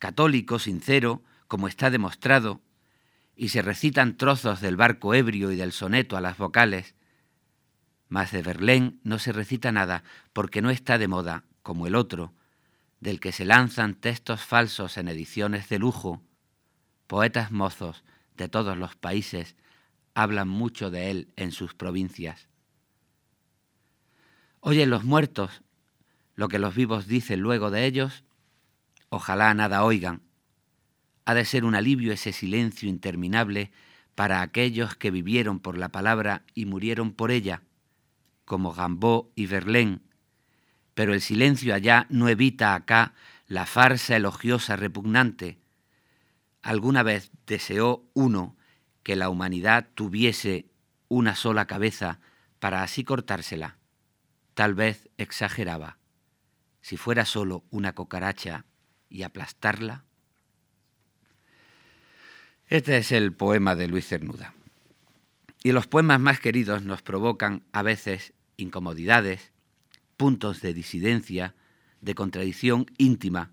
[0.00, 2.60] católico, sincero, como está demostrado,
[3.36, 6.96] y se recitan trozos del barco ebrio y del soneto a las vocales,
[8.08, 12.34] mas de Verlaine no se recita nada porque no está de moda, como el otro,
[12.98, 16.22] del que se lanzan textos falsos en ediciones de lujo.
[17.06, 18.04] Poetas mozos
[18.36, 19.54] de todos los países
[20.14, 22.49] hablan mucho de él en sus provincias.
[24.60, 25.62] Oyen los muertos
[26.34, 28.24] lo que los vivos dicen luego de ellos
[29.12, 30.22] Ojalá nada oigan.
[31.24, 33.72] Ha de ser un alivio ese silencio interminable
[34.14, 37.62] para aquellos que vivieron por la palabra y murieron por ella,
[38.44, 40.00] como Gambó y Verlaine,
[40.94, 43.14] pero el silencio allá no evita acá
[43.48, 45.58] la farsa elogiosa repugnante.
[46.62, 48.56] Alguna vez deseó uno
[49.02, 50.66] que la humanidad tuviese
[51.08, 52.20] una sola cabeza
[52.60, 53.79] para así cortársela.
[54.60, 55.96] Tal vez exageraba.
[56.82, 58.66] Si fuera solo una cocaracha
[59.08, 60.04] y aplastarla?
[62.66, 64.52] Este es el poema de Luis Cernuda.
[65.62, 69.50] Y los poemas más queridos nos provocan a veces incomodidades,
[70.18, 71.54] puntos de disidencia,
[72.02, 73.52] de contradicción íntima,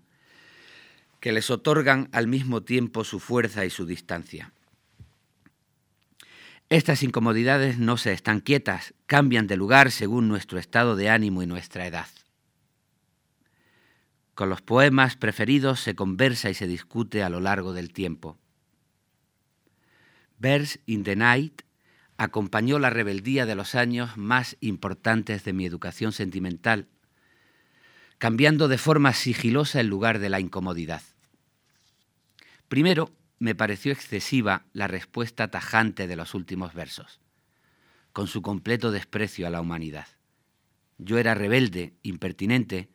[1.20, 4.52] que les otorgan al mismo tiempo su fuerza y su distancia.
[6.70, 11.46] Estas incomodidades no se están quietas, cambian de lugar según nuestro estado de ánimo y
[11.46, 12.08] nuestra edad.
[14.34, 18.38] Con los poemas preferidos se conversa y se discute a lo largo del tiempo.
[20.38, 21.62] Verse in the Night
[22.18, 26.86] acompañó la rebeldía de los años más importantes de mi educación sentimental,
[28.18, 31.02] cambiando de forma sigilosa el lugar de la incomodidad.
[32.68, 37.20] Primero, me pareció excesiva la respuesta tajante de los últimos versos,
[38.12, 40.06] con su completo desprecio a la humanidad.
[40.98, 42.88] Yo era rebelde, impertinente,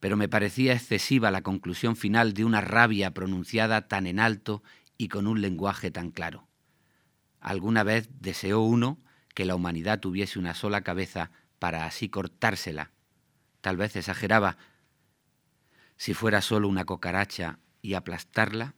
[0.00, 4.62] pero me parecía excesiva la conclusión final de una rabia pronunciada tan en alto
[4.96, 6.48] y con un lenguaje tan claro.
[7.40, 8.98] Alguna vez deseó uno
[9.34, 12.92] que la humanidad tuviese una sola cabeza para así cortársela.
[13.60, 14.56] Tal vez exageraba.
[15.96, 18.74] Si fuera solo una cocaracha y aplastarla?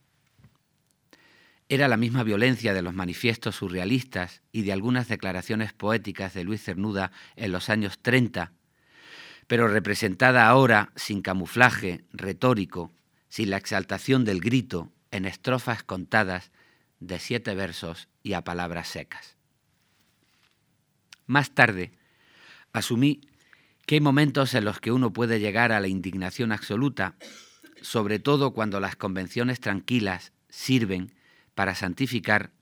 [1.71, 6.63] Era la misma violencia de los manifiestos surrealistas y de algunas declaraciones poéticas de Luis
[6.63, 8.53] Cernuda en los años 30,
[9.47, 12.93] pero representada ahora sin camuflaje retórico,
[13.29, 16.53] sin la exaltación del grito, en estrofas contadas
[17.01, 19.37] de siete versos y a palabras secas.
[21.27, 21.93] Más tarde,
[22.73, 23.21] asumí
[23.85, 27.17] que hay momentos en los que uno puede llegar a la indignación absoluta,
[27.83, 31.18] sobre todo cuando las convenciones tranquilas sirven
[31.59, 32.53] para santificar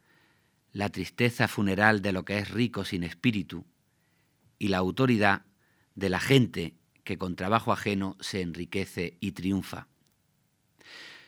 [0.73, 3.67] la tristeza funeral de lo que es rico sin espíritu
[4.59, 5.43] y la autoridad
[5.97, 6.73] de la gente
[7.05, 9.87] que con trabajo ajeno se enriquece y triunfa.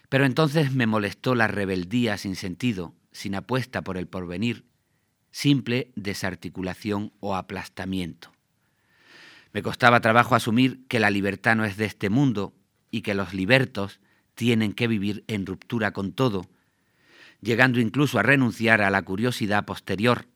[0.09, 4.64] Pero entonces me molestó la rebeldía sin sentido, sin apuesta por el porvenir,
[5.31, 8.33] simple desarticulación o aplastamiento.
[9.52, 12.54] Me costaba trabajo asumir que la libertad no es de este mundo
[12.90, 14.00] y que los libertos
[14.35, 16.48] tienen que vivir en ruptura con todo,
[17.40, 20.27] llegando incluso a renunciar a la curiosidad posterior,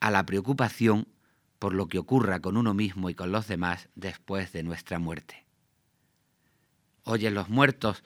[0.00, 1.08] a la preocupación
[1.58, 5.46] por lo que ocurra con uno mismo y con los demás después de nuestra muerte.
[7.04, 8.02] Oyen los muertos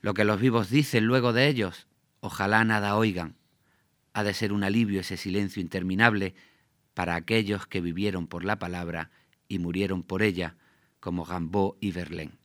[0.00, 1.86] lo que los vivos dicen luego de ellos,
[2.20, 3.36] ojalá nada oigan.
[4.12, 6.34] Ha de ser un alivio ese silencio interminable
[6.94, 9.10] para aquellos que vivieron por la palabra
[9.48, 10.56] y murieron por ella,
[11.00, 12.38] como Gambó y Verlaine.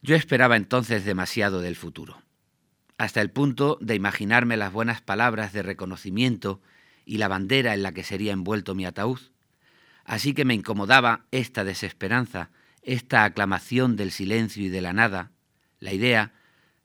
[0.00, 2.22] Yo esperaba entonces demasiado del futuro,
[2.98, 6.60] hasta el punto de imaginarme las buenas palabras de reconocimiento
[7.06, 9.20] y la bandera en la que sería envuelto mi ataúd.
[10.04, 12.50] Así que me incomodaba esta desesperanza,
[12.82, 15.30] esta aclamación del silencio y de la nada,
[15.78, 16.32] la idea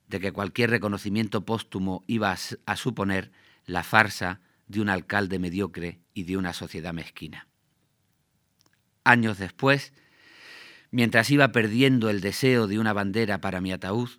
[0.06, 3.32] de que cualquier reconocimiento póstumo iba a, suponer
[3.66, 7.48] la farsa de un alcalde mediocre y de una sociedad mezquina.
[9.02, 9.92] Años después,
[10.90, 14.10] mientras iba perdiendo el deseo de una bandera para mi ataúd,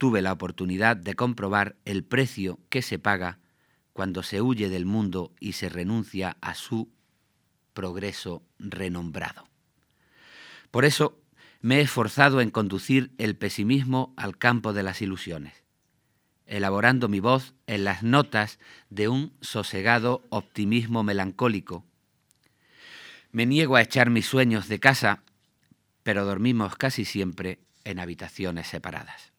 [0.00, 3.38] tuve la oportunidad de comprobar el precio que se paga
[3.92, 6.90] cuando se huye del mundo y se renuncia a su
[7.74, 9.46] progreso renombrado.
[10.70, 11.20] Por eso
[11.60, 15.52] me he esforzado en conducir el pesimismo al campo de las ilusiones,
[16.46, 18.58] elaborando mi voz en las notas
[18.88, 21.84] de un sosegado optimismo melancólico.
[23.32, 25.24] Me niego a echar mis sueños de casa,
[26.02, 29.29] pero dormimos casi siempre en habitaciones separadas.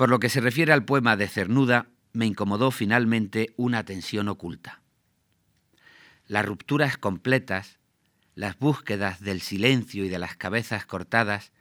[0.00, 4.80] Por lo que se refiere al poema de Cernuda, me incomodó finalmente una tensión oculta.
[6.26, 7.78] Las rupturas completas
[8.34, 11.52] las búsquedas del silencio y de las cabezas cortadas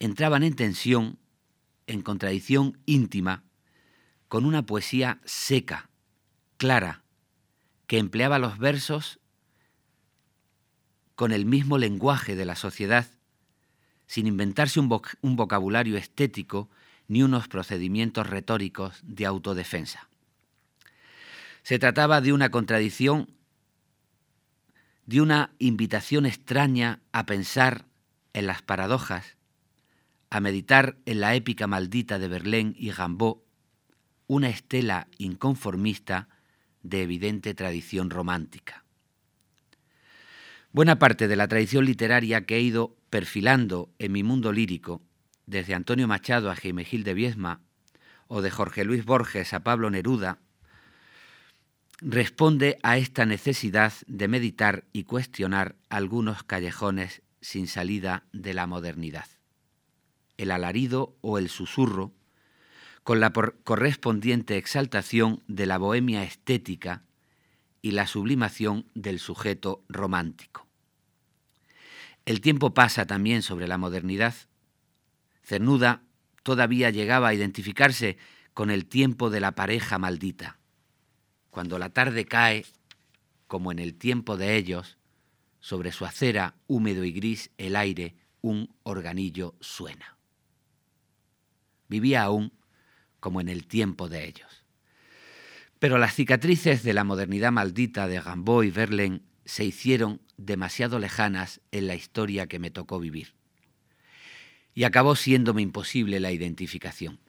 [0.00, 1.20] entraban en tensión,
[1.86, 3.44] en contradicción íntima,
[4.26, 5.88] con una poesía seca,
[6.56, 7.04] clara,
[7.86, 9.20] que empleaba los versos
[11.14, 13.06] con el mismo lenguaje de la sociedad,
[14.08, 14.88] sin inventarse un,
[15.36, 16.68] vocabulario estético
[17.08, 20.08] ni unos procedimientos retóricos de autodefensa.
[21.62, 23.28] Se trataba de una contradicción
[25.06, 27.86] de una invitación extraña a pensar
[28.32, 29.36] en las paradojas,
[30.30, 33.44] a meditar en la épica maldita de Verlaine y Gambó,
[34.26, 36.28] una estela inconformista
[36.82, 38.84] de evidente tradición romántica.
[40.72, 45.02] Buena parte de la tradición literaria que he ido perfilando en mi mundo lírico,
[45.46, 47.60] desde Antonio Machado a Gil de Viesma,
[48.26, 50.38] o de Jorge Luis Borges a Pablo Neruda,
[52.00, 59.26] responde a esta necesidad de meditar y cuestionar algunos callejones sin salida de la modernidad.
[60.36, 62.12] El alarido o el susurro,
[63.04, 67.02] con la correspondiente exaltación de la bohemia estética
[67.82, 70.66] y la sublimación del sujeto romántico.
[72.24, 74.34] El tiempo pasa también sobre la modernidad.
[75.44, 76.02] Cernuda
[76.42, 78.18] todavía llegaba a identificarse
[78.52, 80.58] con el tiempo de la pareja maldita
[81.54, 82.66] cuando la tarde cae,
[83.46, 84.98] como en el tiempo de ellos,
[85.60, 90.18] sobre su acera húmedo y gris el aire, un organillo suena.
[91.88, 92.52] Vivía aún
[93.20, 94.64] como en el tiempo de ellos.
[95.78, 101.60] Pero las cicatrices de la modernidad maldita de Gambo y Verlaine se hicieron demasiado lejanas
[101.70, 103.36] en la historia que me tocó vivir.
[104.74, 107.20] Y acabó siéndome imposible la identificación.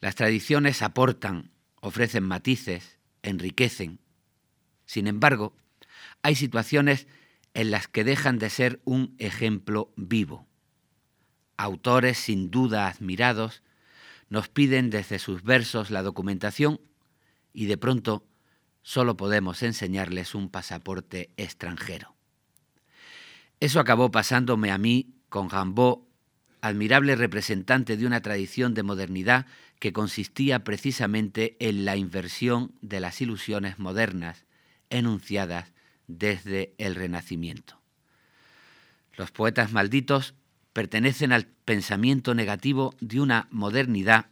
[0.00, 4.00] Las tradiciones aportan ofrecen matices, enriquecen.
[4.84, 5.54] Sin embargo,
[6.22, 7.06] hay situaciones
[7.54, 10.46] en las que dejan de ser un ejemplo vivo.
[11.56, 13.62] Autores sin duda admirados
[14.28, 16.80] nos piden desde sus versos la documentación
[17.52, 18.26] y de pronto
[18.82, 22.16] solo podemos enseñarles un pasaporte extranjero.
[23.60, 26.06] Eso acabó pasándome a mí con Gambó
[26.60, 29.46] admirable representante de una tradición de modernidad
[29.78, 34.46] que consistía precisamente en la inversión de las ilusiones modernas
[34.90, 35.72] enunciadas
[36.06, 37.80] desde el Renacimiento.
[39.16, 40.34] Los poetas malditos
[40.72, 44.26] pertenecen al pensamiento negativo de una modernidad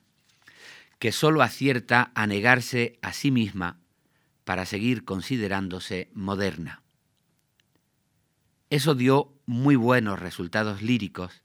[0.98, 3.78] que sólo acierta a negarse a sí misma
[4.44, 6.82] para seguir considerándose moderna.
[8.70, 11.42] Eso dio muy buenos resultados líricos,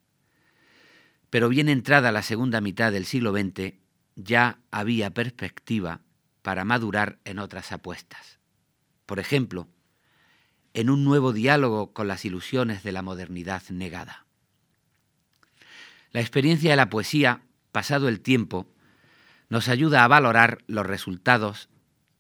[1.30, 3.74] pero bien entrada la segunda mitad del siglo XX
[4.16, 6.02] ya había perspectiva
[6.42, 8.40] para madurar en otras apuestas.
[9.06, 9.68] Por ejemplo,
[10.74, 14.26] en un nuevo diálogo con las ilusiones de la modernidad negada.
[16.12, 18.68] La experiencia de la poesía, pasado el tiempo,
[19.50, 21.70] nos ayuda a valorar los resultados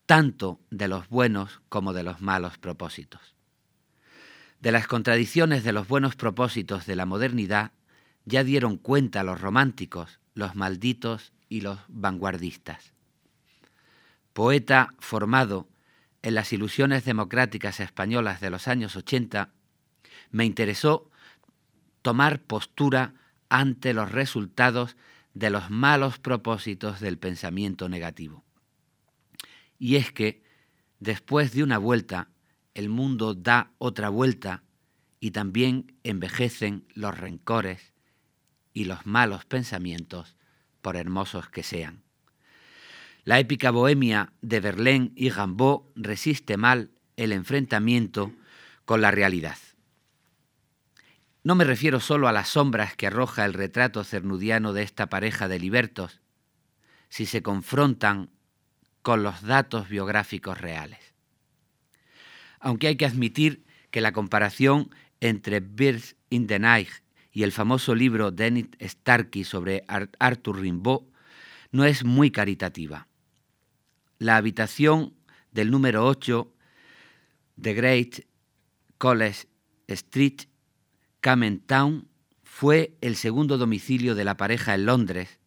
[0.05, 3.35] tanto de los buenos como de los malos propósitos.
[4.59, 7.71] De las contradicciones de los buenos propósitos de la modernidad
[8.25, 12.93] ya dieron cuenta los románticos, los malditos y los vanguardistas.
[14.33, 15.69] Poeta formado
[16.21, 19.53] en las ilusiones democráticas españolas de los años 80,
[20.31, 21.09] me interesó
[22.01, 23.13] tomar postura
[23.47, 24.97] ante los resultados
[25.33, 28.43] de los malos propósitos del pensamiento negativo.
[29.77, 30.43] Y es que,
[30.99, 32.29] después de una vuelta,
[32.79, 34.63] el mundo da otra vuelta
[35.19, 37.93] y también envejecen los rencores
[38.73, 40.37] y los malos pensamientos,
[40.81, 42.03] por hermosos que sean.
[43.25, 48.31] La épica bohemia de Verlaine y Rimbaud resiste mal el enfrentamiento
[48.85, 49.57] con la realidad.
[51.43, 55.49] No me refiero solo a las sombras que arroja el retrato cernudiano de esta pareja
[55.49, 56.21] de libertos,
[57.09, 58.29] si se confrontan
[59.01, 61.08] con los datos biográficos reales.
[62.59, 64.89] Aunque hay que admitir que la comparación
[65.19, 66.89] entre Birds in the Night
[67.31, 71.03] y el famoso libro de Enid Starkey sobre Arthur Rimbaud
[71.71, 73.07] no es muy caritativa.
[74.17, 75.13] La habitación
[75.51, 76.53] del número 8
[77.55, 78.25] de Great
[78.97, 79.47] College
[79.87, 80.41] Street
[81.21, 82.07] Camden Town
[82.43, 85.39] fue el segundo domicilio de la pareja en Londres,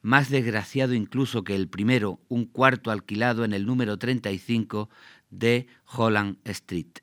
[0.00, 4.90] más desgraciado incluso que el primero, un cuarto alquilado en el número 35
[5.32, 6.98] de Holland Street.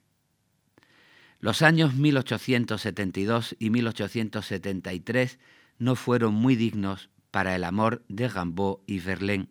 [1.42, 5.40] Los años 1872 y 1873
[5.78, 9.50] no fueron muy dignos para el amor de Rimbaud y Verlaine.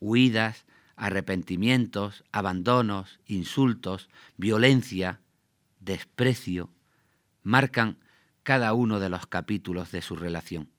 [0.00, 0.64] Huidas,
[0.96, 5.20] arrepentimientos, abandonos, insultos, violencia,
[5.80, 6.70] desprecio,
[7.42, 7.98] marcan
[8.42, 10.70] cada uno de los capítulos de su relación.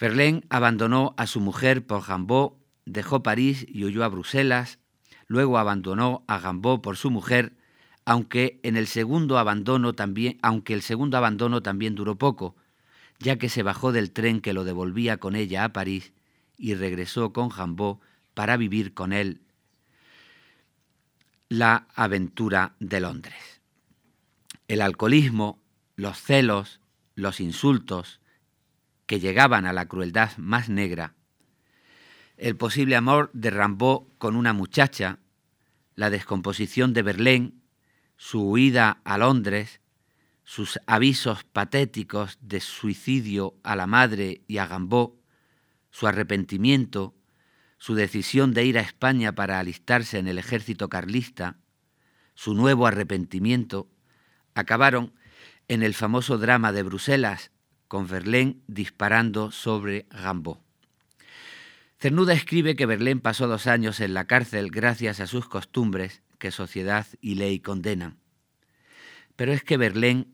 [0.00, 2.52] Verlaine abandonó a su mujer por Rimbaud,
[2.84, 4.78] dejó París y huyó a Bruselas,
[5.28, 7.52] luego abandonó a Rimbaud por su mujer,
[8.04, 12.56] aunque en el segundo abandono también, aunque el segundo abandono también duró poco,
[13.20, 16.12] ya que se bajó del tren que lo devolvía con ella a París
[16.56, 17.98] y regresó con Rimbaud
[18.34, 19.42] para vivir con él
[21.48, 23.60] la aventura de Londres.
[24.66, 25.62] El alcoholismo,
[25.96, 26.80] los celos,
[27.14, 28.20] los insultos,
[29.06, 31.14] que llegaban a la crueldad más negra,
[32.38, 35.18] el posible amor de Rimbaud con una muchacha,
[35.96, 37.62] la descomposición de Berlín,
[38.16, 39.80] su huida a Londres,
[40.44, 45.20] sus avisos patéticos de suicidio a la madre y a Gambó,
[45.90, 47.14] su arrepentimiento,
[47.76, 51.58] su decisión de ir a España para alistarse en el ejército carlista,
[52.34, 53.90] su nuevo arrepentimiento,
[54.54, 55.12] acabaron
[55.66, 57.50] en el famoso drama de Bruselas,
[57.88, 60.67] con Verlaine disparando sobre Rimbaud.
[62.00, 66.52] Cernuda escribe que Verlaine pasó dos años en la cárcel gracias a sus costumbres que
[66.52, 68.18] sociedad y ley condenan.
[69.34, 70.28] Pero es que Verlaine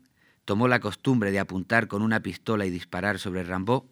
[0.45, 3.83] tomó la costumbre de apuntar con una pistola y disparar sobre Rimbaud,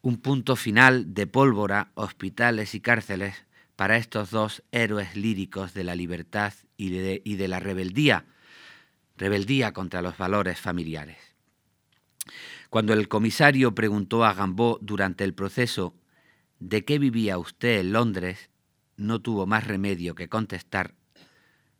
[0.00, 3.44] un punto final de pólvora, hospitales y cárceles
[3.76, 8.24] para estos dos héroes líricos de la libertad y de, y de la rebeldía
[9.18, 11.18] rebeldía contra los valores familiares.
[12.70, 15.94] Cuando el comisario preguntó a Gambó durante el proceso
[16.62, 18.48] ¿de qué vivía usted en Londres?
[18.96, 20.94] no tuvo más remedio que contestar,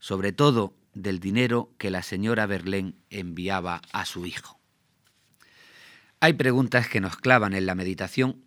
[0.00, 4.58] sobre todo del dinero que la señora Verlaine enviaba a su hijo.
[6.18, 8.42] Hay preguntas que nos clavan en la meditación.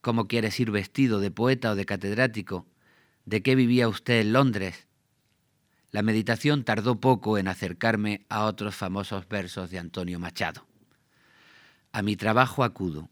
[0.00, 2.66] ¿Cómo quieres ir vestido de poeta o de catedrático?
[3.26, 4.86] ¿De qué vivía usted en Londres?
[5.90, 10.66] la meditación tardó poco en acercarme a otros famosos versos de Antonio Machado.
[11.92, 13.10] A mi trabajo acudo,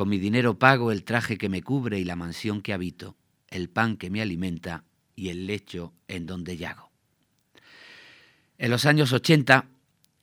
[0.00, 3.68] con mi dinero pago el traje que me cubre y la mansión que habito, el
[3.68, 4.84] pan que me alimenta
[5.14, 6.90] y el lecho en donde llago.
[8.56, 9.66] En los años 80,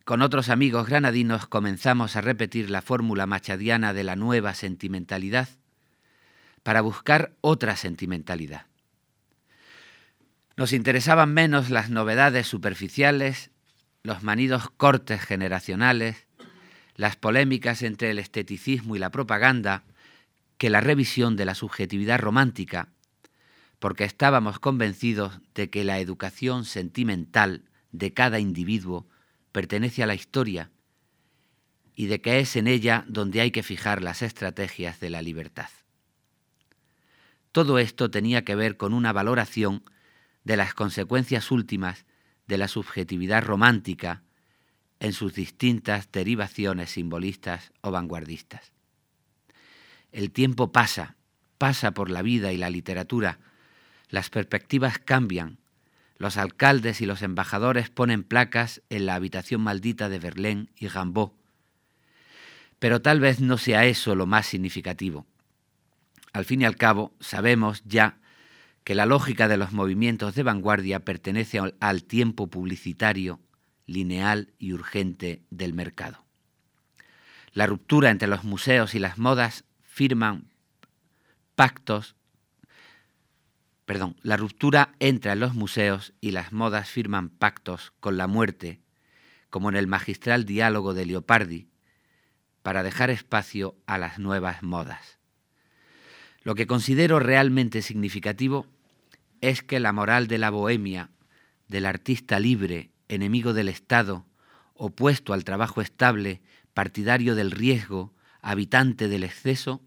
[0.03, 5.47] con otros amigos granadinos comenzamos a repetir la fórmula machadiana de la nueva sentimentalidad
[6.63, 8.65] para buscar otra sentimentalidad.
[10.55, 13.51] Nos interesaban menos las novedades superficiales,
[14.01, 16.26] los manidos cortes generacionales,
[16.98, 19.84] las polémicas entre el esteticismo y la propaganda,
[20.58, 22.89] que la revisión de la subjetividad romántica,
[23.80, 29.08] porque estábamos convencidos de que la educación sentimental de cada individuo
[29.52, 30.72] pertenece a la historia
[31.95, 35.70] y de que es en ella donde hay que fijar las estrategias de la libertad.
[37.52, 39.84] Todo esto tenía que ver con una valoración
[40.43, 42.06] de las consecuencias últimas
[42.48, 44.24] de la subjetividad romántica
[45.00, 48.72] en sus distintas derivaciones simbolistas o vanguardistas.
[50.12, 51.16] El tiempo pasa,
[51.58, 53.39] pasa por la vida y la literatura,
[54.10, 55.58] las perspectivas cambian,
[56.18, 61.32] los alcaldes y los embajadores ponen placas en la habitación maldita de Verlaine y Rimbaud.
[62.80, 65.26] Pero tal vez no sea eso lo más significativo.
[66.34, 68.18] Al fin y al cabo, sabemos ya
[68.84, 73.39] que la lógica de los movimientos de vanguardia pertenece al tiempo publicitario,
[73.88, 76.23] lineal y urgente del mercado.
[77.53, 80.51] La ruptura entre los museos y las modas firman
[81.55, 82.17] pactos
[83.88, 88.81] perdón, la ruptura entra en los museos y las modas firman pactos con la muerte,
[89.49, 91.69] como en el magistral diálogo de Leopardi,
[92.63, 95.19] para dejar espacio a las nuevas modas.
[96.43, 98.67] Lo que considero realmente significativo
[99.39, 101.09] es que la moral de la bohemia,
[101.69, 104.26] del artista libre, enemigo del Estado,
[104.74, 106.41] opuesto al trabajo estable,
[106.74, 109.82] partidario del riesgo, habitante del exceso,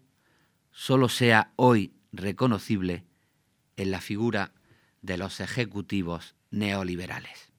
[0.71, 3.05] solo sea hoy reconocible
[3.77, 4.51] en la figura
[5.01, 7.51] de los ejecutivos neoliberales.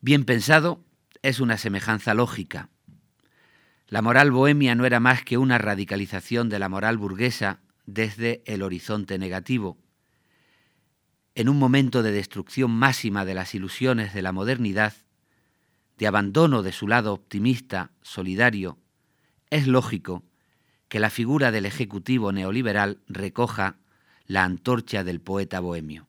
[0.00, 0.84] Bien pensado,
[1.22, 2.68] es una semejanza lógica.
[3.86, 8.62] La moral bohemia no era más que una radicalización de la moral burguesa desde el
[8.62, 9.78] horizonte negativo.
[11.34, 14.92] En un momento de destrucción máxima de las ilusiones de la modernidad,
[15.96, 18.78] de abandono de su lado optimista, solidario,
[19.48, 20.24] es lógico
[20.88, 23.78] que la figura del Ejecutivo neoliberal recoja
[24.26, 26.06] la antorcha del poeta bohemio.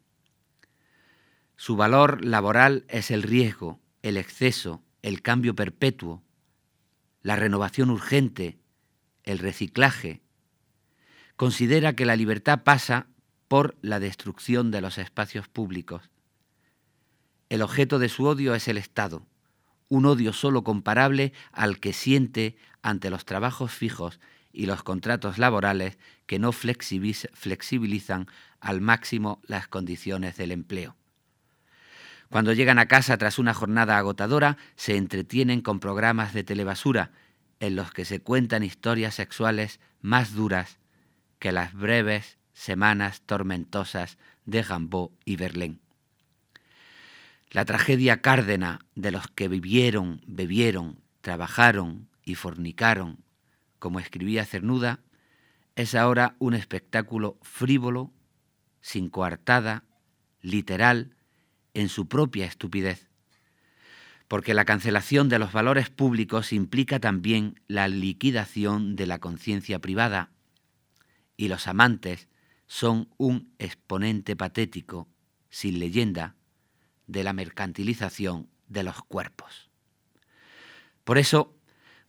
[1.55, 6.21] Su valor laboral es el riesgo, el exceso, el cambio perpetuo,
[7.21, 8.57] la renovación urgente,
[9.24, 10.21] el reciclaje.
[11.38, 13.07] Considera que la libertad pasa
[13.53, 16.09] por la destrucción de los espacios públicos.
[17.49, 19.27] El objeto de su odio es el Estado,
[19.89, 24.19] un odio solo comparable al que siente ante los trabajos fijos
[24.51, 28.27] y los contratos laborales que no flexibilizan
[28.59, 30.95] al máximo las condiciones del empleo.
[32.31, 37.11] Cuando llegan a casa tras una jornada agotadora, se entretienen con programas de telebasura
[37.59, 40.79] en los que se cuentan historias sexuales más duras
[41.37, 45.82] que las breves semanas tormentosas de Gambó y Berlín.
[47.51, 53.24] La tragedia cárdena de los que vivieron, bebieron, trabajaron y fornicaron
[53.80, 55.01] como escribía Cernuda,
[55.76, 58.14] es ahora un espectáculo frívolo,
[58.80, 59.84] sin coartada,
[60.41, 61.18] literal,
[61.74, 63.09] en su propia estupidez.
[64.30, 70.32] Porque la cancelación de los valores públicos implica también la liquidación de la conciencia privada,
[71.36, 72.30] y los amantes
[72.74, 75.07] son un exponente patético,
[75.51, 76.36] sin leyenda,
[77.05, 79.69] de la mercantilización de los cuerpos.
[81.03, 81.55] Por eso,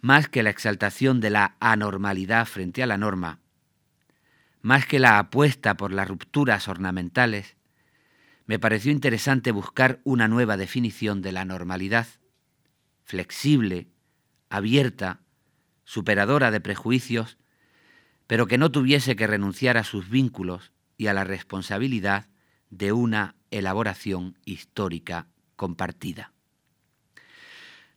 [0.01, 3.41] más que la exaltación de la anormalidad frente a la norma,
[4.63, 7.59] más que la apuesta por las rupturas ornamentales,
[8.47, 12.07] me pareció interesante buscar una nueva definición de la normalidad,
[13.03, 13.89] flexible,
[14.49, 15.21] abierta,
[15.85, 17.37] superadora de prejuicios,
[18.27, 22.29] pero que no tuviese que renunciar a sus vínculos y a la responsabilidad
[22.71, 26.33] de una elaboración histórica compartida.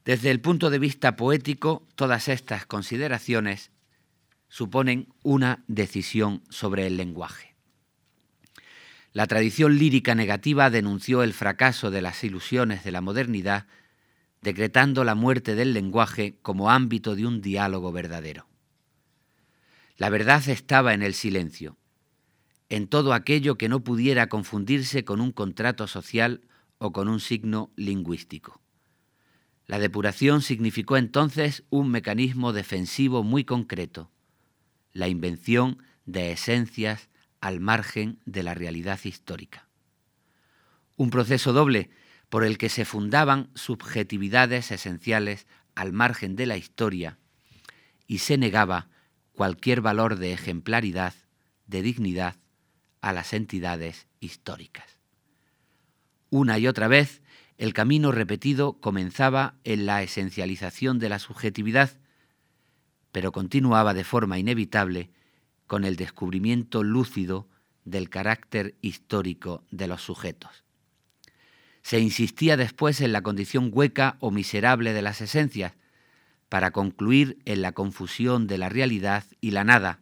[0.06, 3.72] Desde el punto de vista poético, todas estas consideraciones
[4.48, 7.56] suponen una decisión sobre el lenguaje.
[9.12, 13.66] La tradición lírica negativa denunció el fracaso de las ilusiones de la modernidad,
[14.42, 18.48] decretando la muerte del lenguaje como ámbito de un diálogo verdadero.
[19.98, 21.76] La verdad estaba en el silencio,
[22.70, 26.42] en todo aquello que no pudiera confundirse con un contrato social
[26.78, 28.62] o con un signo lingüístico.
[29.66, 34.12] La depuración significó entonces un mecanismo defensivo muy concreto,
[34.94, 37.10] la invención de esencias
[37.42, 39.68] al margen de la realidad histórica.
[40.96, 41.90] Un proceso doble
[42.30, 47.18] por el que se fundaban subjetividades esenciales al margen de la historia
[48.08, 48.90] y se negaba
[49.38, 51.14] cualquier valor de ejemplaridad,
[51.68, 52.38] de dignidad,
[53.02, 55.00] a las entidades históricas.
[56.32, 57.22] Una y otra vez,
[57.60, 62.00] el camino repetido comenzaba en la esencialización de la subjetividad,
[63.12, 65.12] pero continuaba de forma inevitable
[65.68, 67.48] con el descubrimiento lúcido
[67.86, 70.64] del carácter histórico de los sujetos.
[71.84, 75.74] Se insistía después en la condición hueca o miserable de las esencias,
[76.50, 80.00] para concluir en la confusión de la realidad y la nada,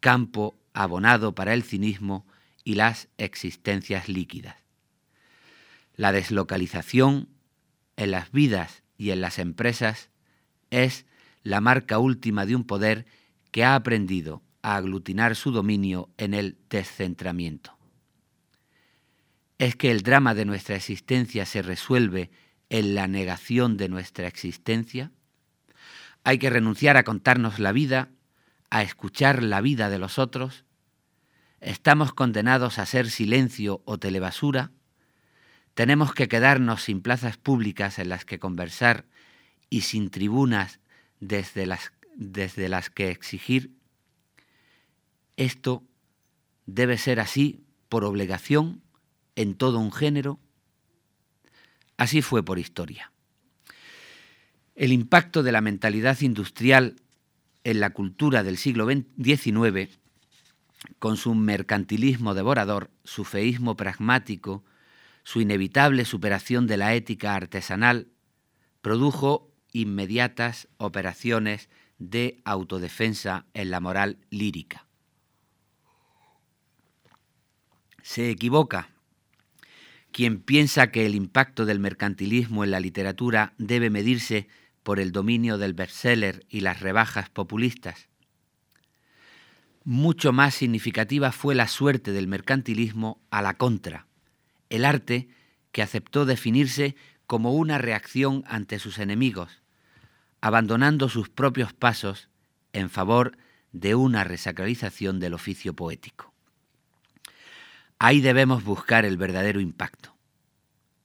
[0.00, 2.26] campo abonado para el cinismo
[2.64, 4.56] y las existencias líquidas.
[5.94, 7.28] La deslocalización
[7.96, 10.10] en las vidas y en las empresas
[10.70, 11.06] es
[11.42, 13.06] la marca última de un poder
[13.50, 17.76] que ha aprendido a aglutinar su dominio en el descentramiento.
[19.58, 22.30] Es que el drama de nuestra existencia se resuelve
[22.70, 25.10] en la negación de nuestra existencia.
[26.24, 28.10] Hay que renunciar a contarnos la vida,
[28.70, 30.64] a escuchar la vida de los otros.
[31.60, 34.70] Estamos condenados a ser silencio o telebasura.
[35.74, 39.06] Tenemos que quedarnos sin plazas públicas en las que conversar
[39.70, 40.80] y sin tribunas
[41.20, 43.72] desde las, desde las que exigir.
[45.36, 45.84] Esto
[46.66, 48.82] debe ser así por obligación
[49.36, 50.38] en todo un género.
[51.96, 53.09] Así fue por historia.
[54.80, 56.96] El impacto de la mentalidad industrial
[57.64, 59.98] en la cultura del siglo XIX,
[60.98, 64.64] con su mercantilismo devorador, su feísmo pragmático,
[65.22, 68.08] su inevitable superación de la ética artesanal,
[68.80, 71.68] produjo inmediatas operaciones
[71.98, 74.86] de autodefensa en la moral lírica.
[78.02, 78.88] Se equivoca
[80.10, 84.48] quien piensa que el impacto del mercantilismo en la literatura debe medirse
[84.82, 88.08] por el dominio del bestseller y las rebajas populistas.
[89.84, 94.06] Mucho más significativa fue la suerte del mercantilismo a la contra,
[94.68, 95.28] el arte
[95.72, 99.62] que aceptó definirse como una reacción ante sus enemigos,
[100.40, 102.28] abandonando sus propios pasos
[102.72, 103.36] en favor
[103.72, 106.32] de una resacralización del oficio poético.
[107.98, 110.16] Ahí debemos buscar el verdadero impacto.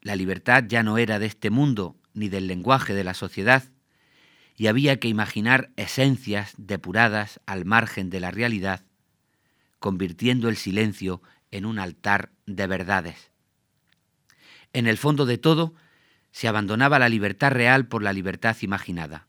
[0.02, 3.64] La libertad ya no era de este mundo ni del lenguaje de la sociedad,
[4.56, 8.86] y había que imaginar esencias depuradas al margen de la realidad,
[9.80, 13.32] convirtiendo el silencio en un altar de verdades.
[14.74, 15.76] En el fondo de todo,
[16.32, 19.28] se abandonaba la libertad real por la libertad imaginada.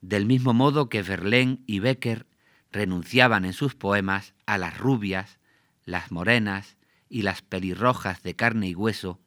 [0.00, 2.26] Del mismo modo que Verlaine y Becker
[2.70, 5.38] renunciaban en sus poemas a las rubias,
[5.84, 6.76] las morenas
[7.08, 9.20] y las pelirrojas de carne y hueso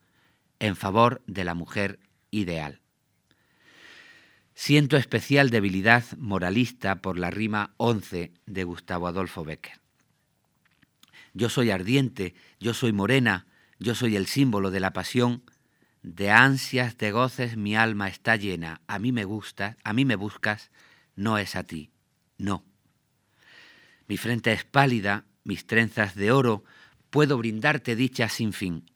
[0.59, 1.99] en favor de la mujer
[2.36, 2.81] ideal.
[4.53, 9.79] Siento especial debilidad moralista por la rima 11 de Gustavo Adolfo Becker.
[11.33, 13.47] Yo soy ardiente, yo soy morena,
[13.79, 15.43] yo soy el símbolo de la pasión,
[16.01, 20.15] de ansias, de goces mi alma está llena, a mí me gusta, a mí me
[20.15, 20.71] buscas,
[21.15, 21.91] no es a ti,
[22.38, 22.63] no.
[24.07, 26.63] Mi frente es pálida, mis trenzas de oro,
[27.09, 28.89] puedo brindarte dicha sin fin.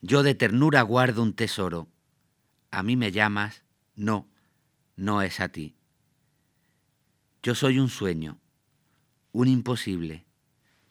[0.00, 1.88] Yo de ternura guardo un tesoro.
[2.76, 3.62] A mí me llamas,
[3.94, 4.28] no,
[4.96, 5.76] no es a ti.
[7.42, 8.38] Yo soy un sueño,
[9.32, 10.26] un imposible,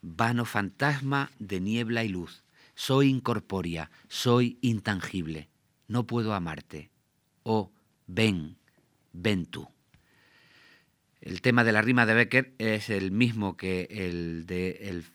[0.02, 2.44] vano fantasma de niebla y luz.
[2.74, 5.48] Soy incorpórea, soy intangible.
[5.88, 6.90] No puedo amarte.
[7.44, 7.72] Oh,
[8.08, 8.58] ven,
[9.14, 9.68] ven tú.
[11.22, 15.06] El tema de la rima de Becker es el mismo que el del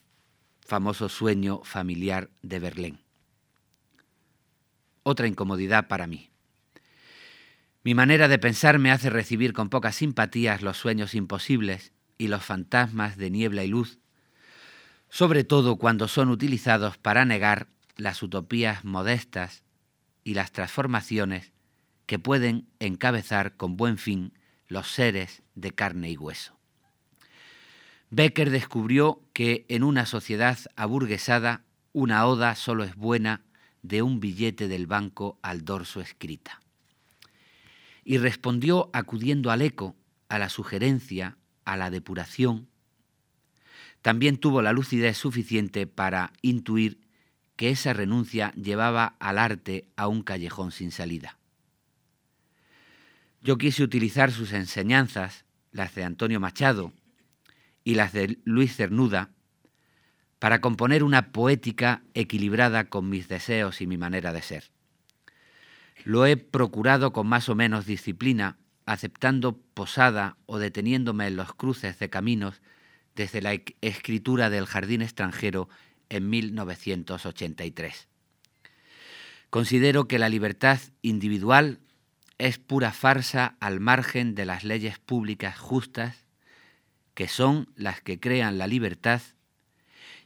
[0.61, 3.01] famoso sueño familiar de Berlín.
[5.03, 6.30] Otra incomodidad para mí.
[7.83, 12.45] Mi manera de pensar me hace recibir con pocas simpatías los sueños imposibles y los
[12.45, 13.99] fantasmas de niebla y luz,
[15.09, 19.64] sobre todo cuando son utilizados para negar las utopías modestas
[20.24, 21.53] y las transformaciones
[22.05, 24.35] que pueden encabezar con buen fin
[24.68, 26.59] los seres de carne y hueso.
[28.11, 33.43] Becker descubrió que en una sociedad aburguesada una oda solo es buena
[33.83, 36.61] de un billete del banco al dorso escrita.
[38.05, 39.96] Y respondió acudiendo al eco,
[40.28, 42.68] a la sugerencia, a la depuración.
[44.03, 47.01] También tuvo la lucidez suficiente para intuir
[47.57, 51.36] que esa renuncia llevaba al arte a un callejón sin salida.
[53.42, 56.92] Yo quise utilizar sus enseñanzas, las de Antonio Machado
[57.84, 59.30] y las de Luis Cernuda,
[60.38, 64.70] para componer una poética equilibrada con mis deseos y mi manera de ser.
[66.05, 71.98] Lo he procurado con más o menos disciplina, aceptando posada o deteniéndome en los cruces
[71.98, 72.62] de caminos
[73.14, 75.68] desde la escritura del Jardín extranjero
[76.09, 78.09] en 1983.
[79.51, 81.80] Considero que la libertad individual
[82.38, 86.24] es pura farsa al margen de las leyes públicas justas,
[87.14, 89.20] que son las que crean la libertad,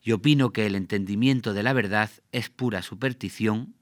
[0.03, 3.75] y opino que el entendimiento de la verdad es pura superstición,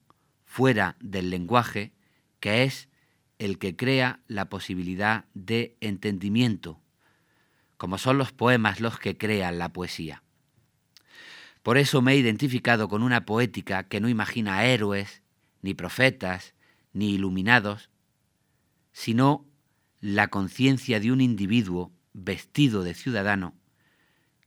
[0.53, 1.95] fuera del lenguaje,
[2.39, 2.91] que es
[3.39, 6.79] el que crea la posibilidad de entendimiento,
[7.79, 10.23] como son los poemas los que crean la poesía.
[11.63, 15.23] Por eso me he identificado con una poética que no imagina héroes,
[15.63, 16.55] ni profetas,
[16.93, 17.89] ni iluminados,
[18.93, 19.47] sino
[20.03, 23.55] la conciencia de un individuo vestido de ciudadano,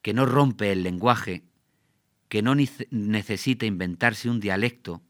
[0.03, 1.45] que no rompe el lenguaje,
[2.29, 2.53] que no
[2.91, 5.01] necesita inventarse un dialecto,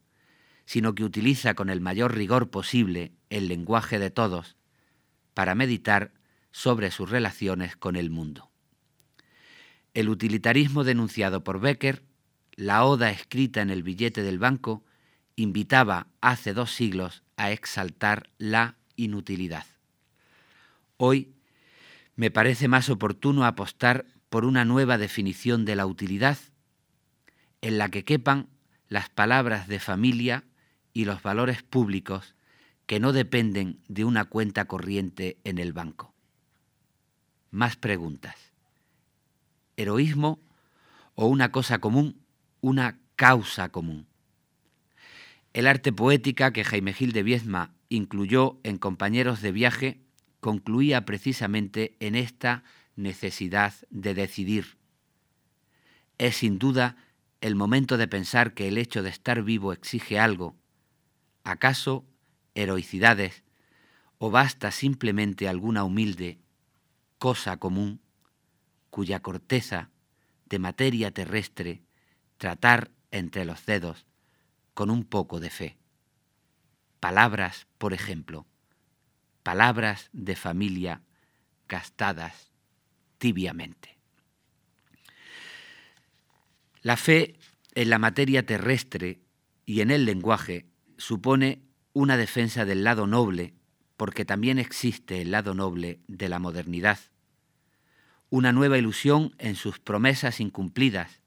[0.66, 4.56] sino que utiliza con el mayor rigor posible el lenguaje de todos
[5.32, 6.12] para meditar
[6.50, 8.50] sobre sus relaciones con el mundo.
[9.94, 12.02] El utilitarismo denunciado por Becker,
[12.54, 14.84] la oda escrita en el billete del banco,
[15.36, 19.66] invitaba hace dos siglos a exaltar la inutilidad.
[20.96, 21.34] Hoy
[22.16, 26.38] me parece más oportuno apostar por una nueva definición de la utilidad
[27.60, 28.48] en la que quepan
[28.88, 30.44] las palabras de familia
[30.96, 32.34] y los valores públicos
[32.86, 36.14] que no dependen de una cuenta corriente en el banco.
[37.50, 38.34] Más preguntas.
[39.76, 40.40] ¿Heroísmo
[41.14, 42.18] o una cosa común,
[42.62, 44.06] una causa común?
[45.52, 50.00] El arte poética que Jaime Gil de Viezma incluyó en Compañeros de Viaje
[50.40, 54.78] concluía precisamente en esta necesidad de decidir.
[56.16, 56.96] Es sin duda
[57.42, 60.56] el momento de pensar que el hecho de estar vivo exige algo,
[61.46, 62.04] acaso
[62.54, 63.44] heroicidades,
[64.18, 66.38] o basta simplemente alguna humilde
[67.18, 68.00] cosa común
[68.90, 69.90] cuya corteza
[70.46, 71.82] de materia terrestre
[72.38, 74.06] tratar entre los dedos
[74.74, 75.76] con un poco de fe.
[76.98, 78.46] Palabras, por ejemplo,
[79.42, 81.02] palabras de familia
[81.68, 82.50] gastadas
[83.18, 83.96] tibiamente.
[86.82, 87.38] La fe
[87.74, 89.20] en la materia terrestre
[89.64, 90.66] y en el lenguaje
[90.98, 93.54] supone una defensa del lado noble,
[93.96, 96.98] porque también existe el lado noble de la modernidad,
[98.28, 101.20] una nueva ilusión en sus promesas incumplidas,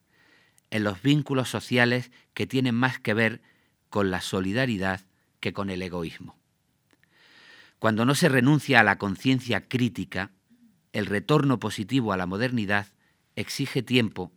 [0.70, 3.42] en los vínculos sociales que tienen más que ver
[3.90, 5.02] con la solidaridad
[5.40, 6.38] que con el egoísmo.
[7.80, 10.32] Cuando no se renuncia a la conciencia crítica,
[10.94, 12.88] el retorno positivo a la modernidad
[13.36, 14.32] exige tiempo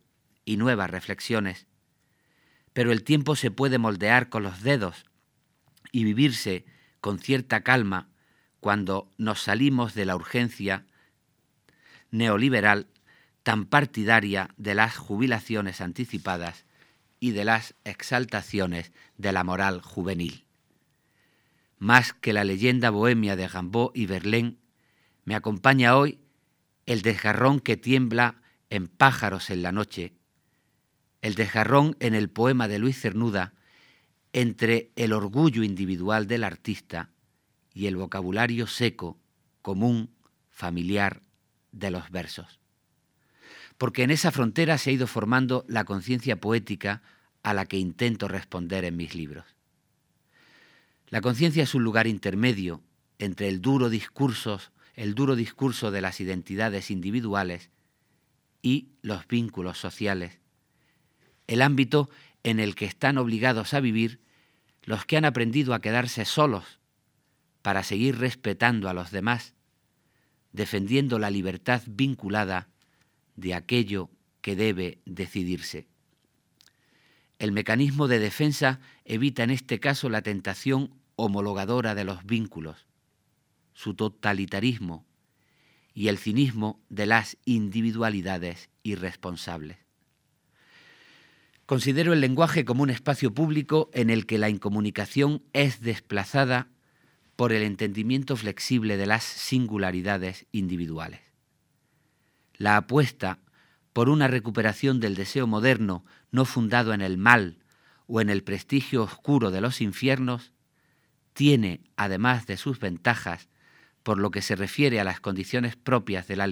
[0.45, 1.67] y nuevas reflexiones,
[2.71, 5.05] pero el tiempo se puede moldear con los dedos
[5.93, 6.65] y vivirse
[6.99, 8.09] con cierta calma
[8.59, 10.85] cuando nos salimos de la urgencia
[12.11, 12.87] neoliberal
[13.43, 16.65] tan partidaria de las jubilaciones anticipadas
[17.19, 20.45] y de las exaltaciones de la moral juvenil.
[21.77, 24.57] Más que la leyenda bohemia de Gambó y Verlaine,
[25.25, 26.19] me acompaña hoy
[26.85, 30.13] el desgarrón que tiembla en pájaros en la noche,
[31.21, 33.53] el desgarrón en el poema de Luis Cernuda
[34.33, 37.09] entre el orgullo individual del artista
[37.73, 39.17] y el vocabulario seco,
[39.61, 40.09] común,
[40.49, 41.21] familiar
[41.71, 42.59] de los versos.
[43.77, 47.01] Porque en esa frontera se ha ido formando la conciencia poética
[47.43, 49.45] a la que intento responder en mis libros.
[51.07, 52.81] La conciencia es un lugar intermedio
[53.19, 53.89] entre el duro,
[54.95, 57.69] el duro discurso de las identidades individuales
[58.61, 60.39] y los vínculos sociales,
[61.47, 62.09] el ámbito
[62.43, 64.19] en el que están obligados a vivir
[64.83, 66.79] los que han aprendido a quedarse solos
[67.61, 69.53] para seguir respetando a los demás,
[70.51, 72.67] defendiendo la libertad vinculada
[73.35, 74.09] de aquello
[74.41, 75.87] que debe decidirse.
[77.39, 82.85] El mecanismo de defensa evita en este caso la tentación homologadora de los vínculos,
[83.73, 85.05] su totalitarismo
[85.93, 89.82] y el cinismo de las individualidades irresponsables.
[91.65, 96.67] Considero el lenguaje como un espacio público en el que la incomunicación es desplazada
[97.37, 101.21] por el entendimiento flexible de las singularidades individuales.
[102.55, 103.39] La apuesta
[103.93, 107.59] por una recuperación del deseo moderno no fundado en el mal
[108.07, 110.51] o en el prestigio oscuro de los infiernos
[111.33, 113.49] tiene, además de sus ventajas,
[114.03, 116.49] por lo que se refiere a las condiciones propias de la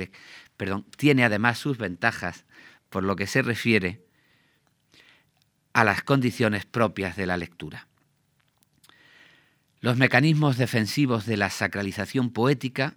[0.56, 2.46] perdón, tiene además sus ventajas
[2.90, 4.06] por lo que se refiere
[5.74, 7.88] a las condiciones propias de la lectura.
[9.80, 12.96] Los mecanismos defensivos de la sacralización poética,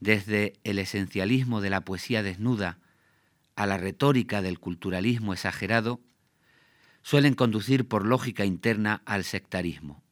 [0.00, 2.78] desde el esencialismo de la poesía desnuda
[3.54, 6.00] a la retórica del culturalismo exagerado,
[7.02, 10.02] suelen conducir por lógica interna al sectarismo,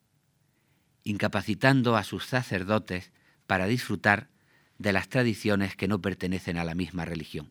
[1.05, 3.13] incapacitando a sus sacerdotes
[3.47, 4.29] para disfrutar
[4.79, 7.51] de las tradiciones que no pertenecen a la misma religión.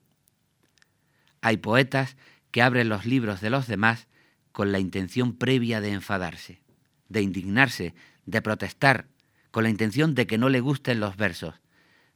[1.42, 2.18] Hay poetas
[2.56, 4.08] que abren los libros de los demás
[4.54, 6.62] con la intención previa de enfadarse
[7.10, 7.94] de indignarse,
[8.26, 9.08] de protestar,
[9.52, 11.56] con la intención de que no le gusten los versos,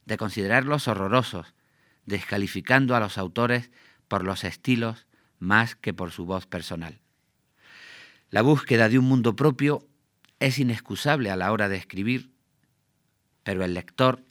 [0.06, 1.54] de considerarlos horrorosos,
[2.06, 3.70] descalificando a los autores
[4.08, 5.06] por los estilos
[5.38, 7.00] más que por su voz personal.
[8.30, 9.86] La búsqueda de un mundo propio
[10.38, 12.30] es inexcusable a la hora de escribir,
[13.42, 14.24] pero el lector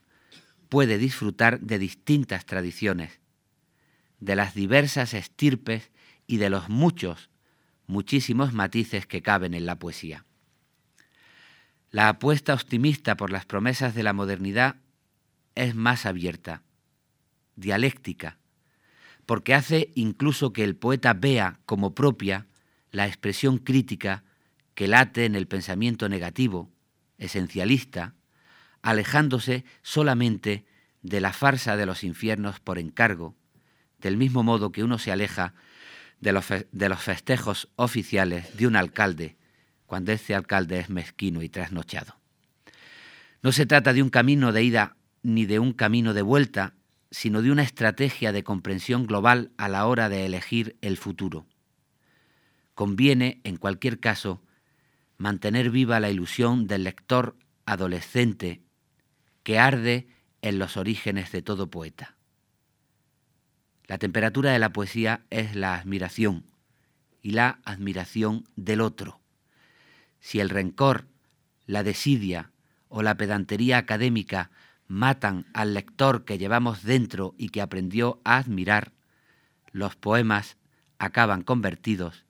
[0.70, 3.20] puede disfrutar de distintas tradiciones,
[4.20, 5.91] de las diversas estirpes
[6.30, 7.32] y de los muchos,
[7.88, 10.26] muchísimos matices que caben en la poesía.
[11.90, 14.76] La apuesta optimista por las promesas de la modernidad
[15.56, 16.62] es más abierta,
[17.56, 18.38] dialéctica,
[19.26, 22.46] porque hace incluso que el poeta vea como propia
[22.92, 24.24] la expresión crítica
[24.76, 26.70] que late en el pensamiento negativo,
[27.18, 28.14] esencialista,
[28.84, 30.68] alejándose solamente
[31.02, 33.36] de la farsa de los infiernos por encargo,
[33.98, 35.56] del mismo modo que uno se aleja
[36.20, 39.38] de los, de los festejos oficiales de un alcalde
[39.86, 42.15] cuando ese alcalde es mezquino y trasnochado.
[43.41, 46.76] No se trata de un camino de ida ni de un camino de vuelta,
[47.09, 51.47] sino de una estrategia de comprensión global a la hora de elegir el futuro.
[52.76, 54.43] Conviene, en cualquier caso,
[55.17, 58.61] mantener viva la ilusión del lector adolescente
[59.43, 60.07] que arde
[60.41, 62.18] en los orígenes de todo poeta.
[63.90, 66.46] La temperatura de la poesía es la admiración
[67.22, 69.20] y la admiración del otro
[70.20, 71.08] si el rencor,
[71.66, 72.52] la desidia
[72.88, 74.52] o la pedantería académica
[74.88, 78.92] matan al lector que llevamos dentro y que aprendió a admirar,
[79.72, 80.58] los poemas
[80.98, 82.26] acaban convertidos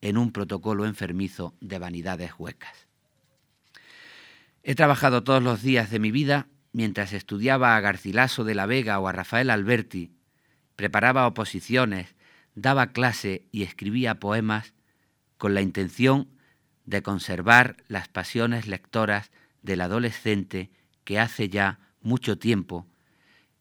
[0.00, 2.88] en un protocolo enfermizo de vanidades huecas.
[4.64, 8.98] He trabajado todos los días de mi vida mientras estudiaba a Garcilaso de la Vega
[8.98, 10.12] o a Rafael Alberti,
[10.76, 12.14] preparaba oposiciones,
[12.54, 14.74] daba clase y escribía poemas
[15.38, 16.28] con la intención
[16.84, 19.30] de conservar las pasiones lectoras
[19.62, 20.70] del adolescente
[21.04, 22.86] que hace ya mucho tiempo,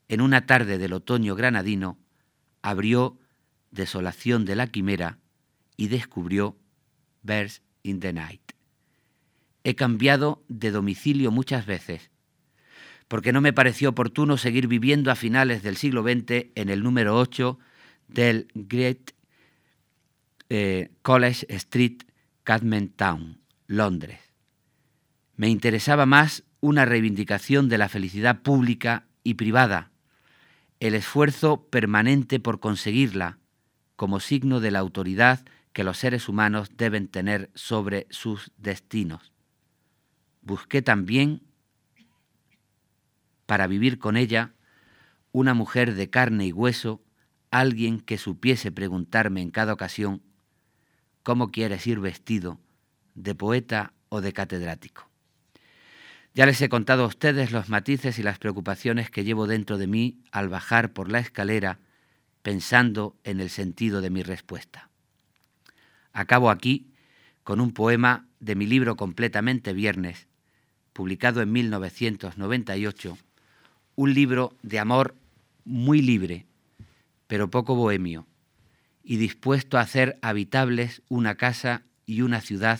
[0.07, 1.97] en una tarde del otoño granadino,
[2.62, 3.18] abrió
[3.72, 5.20] Desolación de la Quimera
[5.78, 6.57] y descubrió
[7.24, 8.51] Verse in the Night.
[9.64, 12.12] He cambiado de domicilio muchas veces,
[13.12, 17.18] porque no me pareció oportuno seguir viviendo a finales del siglo XX en el número
[17.18, 17.59] 8
[18.07, 19.12] del Great
[20.47, 22.03] eh, College Street
[22.45, 24.22] Cadman Town, Londres.
[25.36, 29.91] Me interesaba más una reivindicación de la felicidad pública y privada,
[30.80, 33.39] el esfuerzo permanente por conseguirla
[33.97, 35.43] como signo de la autoridad
[35.74, 39.34] que los seres humanos deben tener sobre sus destinos.
[40.41, 41.41] Busqué también,
[43.52, 44.54] para vivir con ella,
[45.34, 47.04] una mujer de carne y hueso,
[47.49, 50.22] alguien que supiese preguntarme en cada ocasión
[51.22, 52.62] cómo quieres ir vestido,
[53.14, 55.10] de poeta o de catedrático.
[56.34, 59.88] Ya les he contado a ustedes los matices y las preocupaciones que llevo dentro de
[59.88, 61.80] mí al bajar por la escalera
[62.43, 64.89] pensando en el sentido de mi respuesta.
[66.14, 66.93] Acabo aquí
[67.43, 70.30] con un poema de mi libro completamente viernes,
[70.93, 73.18] publicado en 1998,
[74.02, 75.14] un libro de amor
[75.64, 76.47] muy libre,
[77.28, 78.26] pero poco bohemio,
[79.04, 82.80] y dispuesto a hacer habitables una casa y una ciudad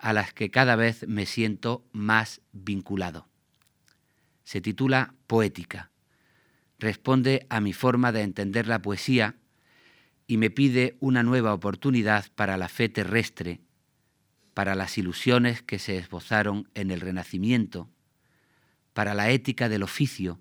[0.00, 3.28] a las que cada vez me siento más vinculado.
[4.42, 5.92] Se titula Poética.
[6.80, 9.36] Responde a mi forma de entender la poesía
[10.26, 13.60] y me pide una nueva oportunidad para la fe terrestre,
[14.54, 17.88] para las ilusiones que se esbozaron en el Renacimiento,
[18.92, 20.40] para la ética del oficio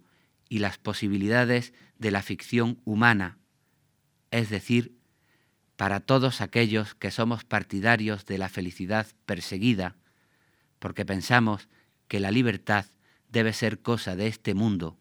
[0.50, 3.38] y las posibilidades de la ficción humana
[4.32, 4.98] es decir,
[5.76, 9.98] para todos aquellos que somos partidarios de la felicidad perseguida,
[10.80, 11.68] porque pensamos
[12.08, 12.86] que la libertad
[13.30, 14.98] debe ser cosa de este mundo,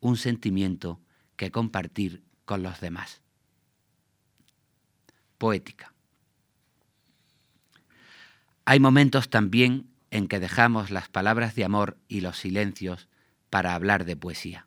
[0.00, 1.00] un sentimiento
[1.36, 3.20] que compartir con los demás.
[5.38, 5.92] Poética.
[8.64, 13.06] Hay momentos también en que dejamos las palabras de amor y los silencios
[13.50, 14.66] para hablar de poesía.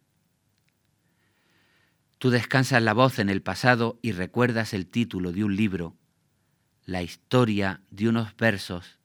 [2.19, 5.97] Tú descansas la voz en el pasado y recuerdas el título de un libro,
[6.85, 8.99] la historia de unos versos,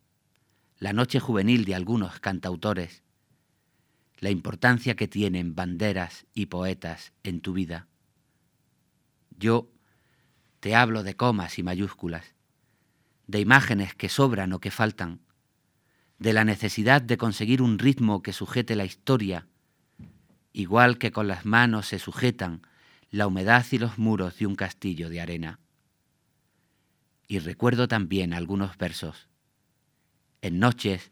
[0.78, 3.02] la noche juvenil de algunos cantautores,
[4.18, 7.88] la importancia que tienen banderas y poetas en tu vida.
[9.30, 9.70] Yo
[10.60, 12.34] te hablo de comas y mayúsculas,
[13.28, 15.23] de imágenes que sobran o que faltan,
[16.18, 19.46] de la necesidad de conseguir un ritmo que sujete la historia,
[20.52, 22.62] igual que con las manos se sujetan
[23.10, 25.60] la humedad y los muros de un castillo de arena.
[27.26, 29.28] Y recuerdo también algunos versos.
[30.42, 31.10] En noches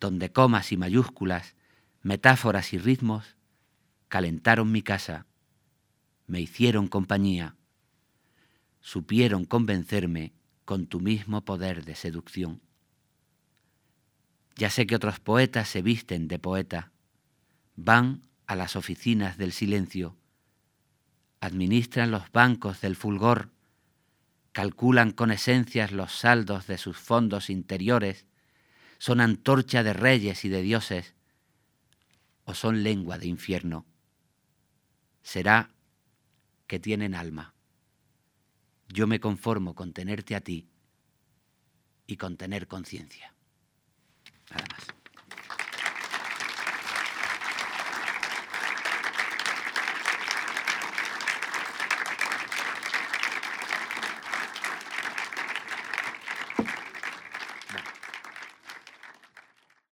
[0.00, 1.54] donde comas y mayúsculas,
[2.02, 3.36] metáforas y ritmos
[4.08, 5.26] calentaron mi casa,
[6.26, 7.56] me hicieron compañía,
[8.80, 10.32] supieron convencerme
[10.64, 12.65] con tu mismo poder de seducción.
[14.56, 16.90] Ya sé que otros poetas se visten de poeta,
[17.76, 20.16] van a las oficinas del silencio,
[21.40, 23.50] administran los bancos del fulgor,
[24.52, 28.26] calculan con esencias los saldos de sus fondos interiores,
[28.96, 31.14] son antorcha de reyes y de dioses,
[32.44, 33.84] o son lengua de infierno.
[35.22, 35.70] Será
[36.66, 37.54] que tienen alma.
[38.88, 40.70] Yo me conformo con tenerte a ti
[42.06, 43.35] y con tener conciencia.
[44.50, 44.95] あります。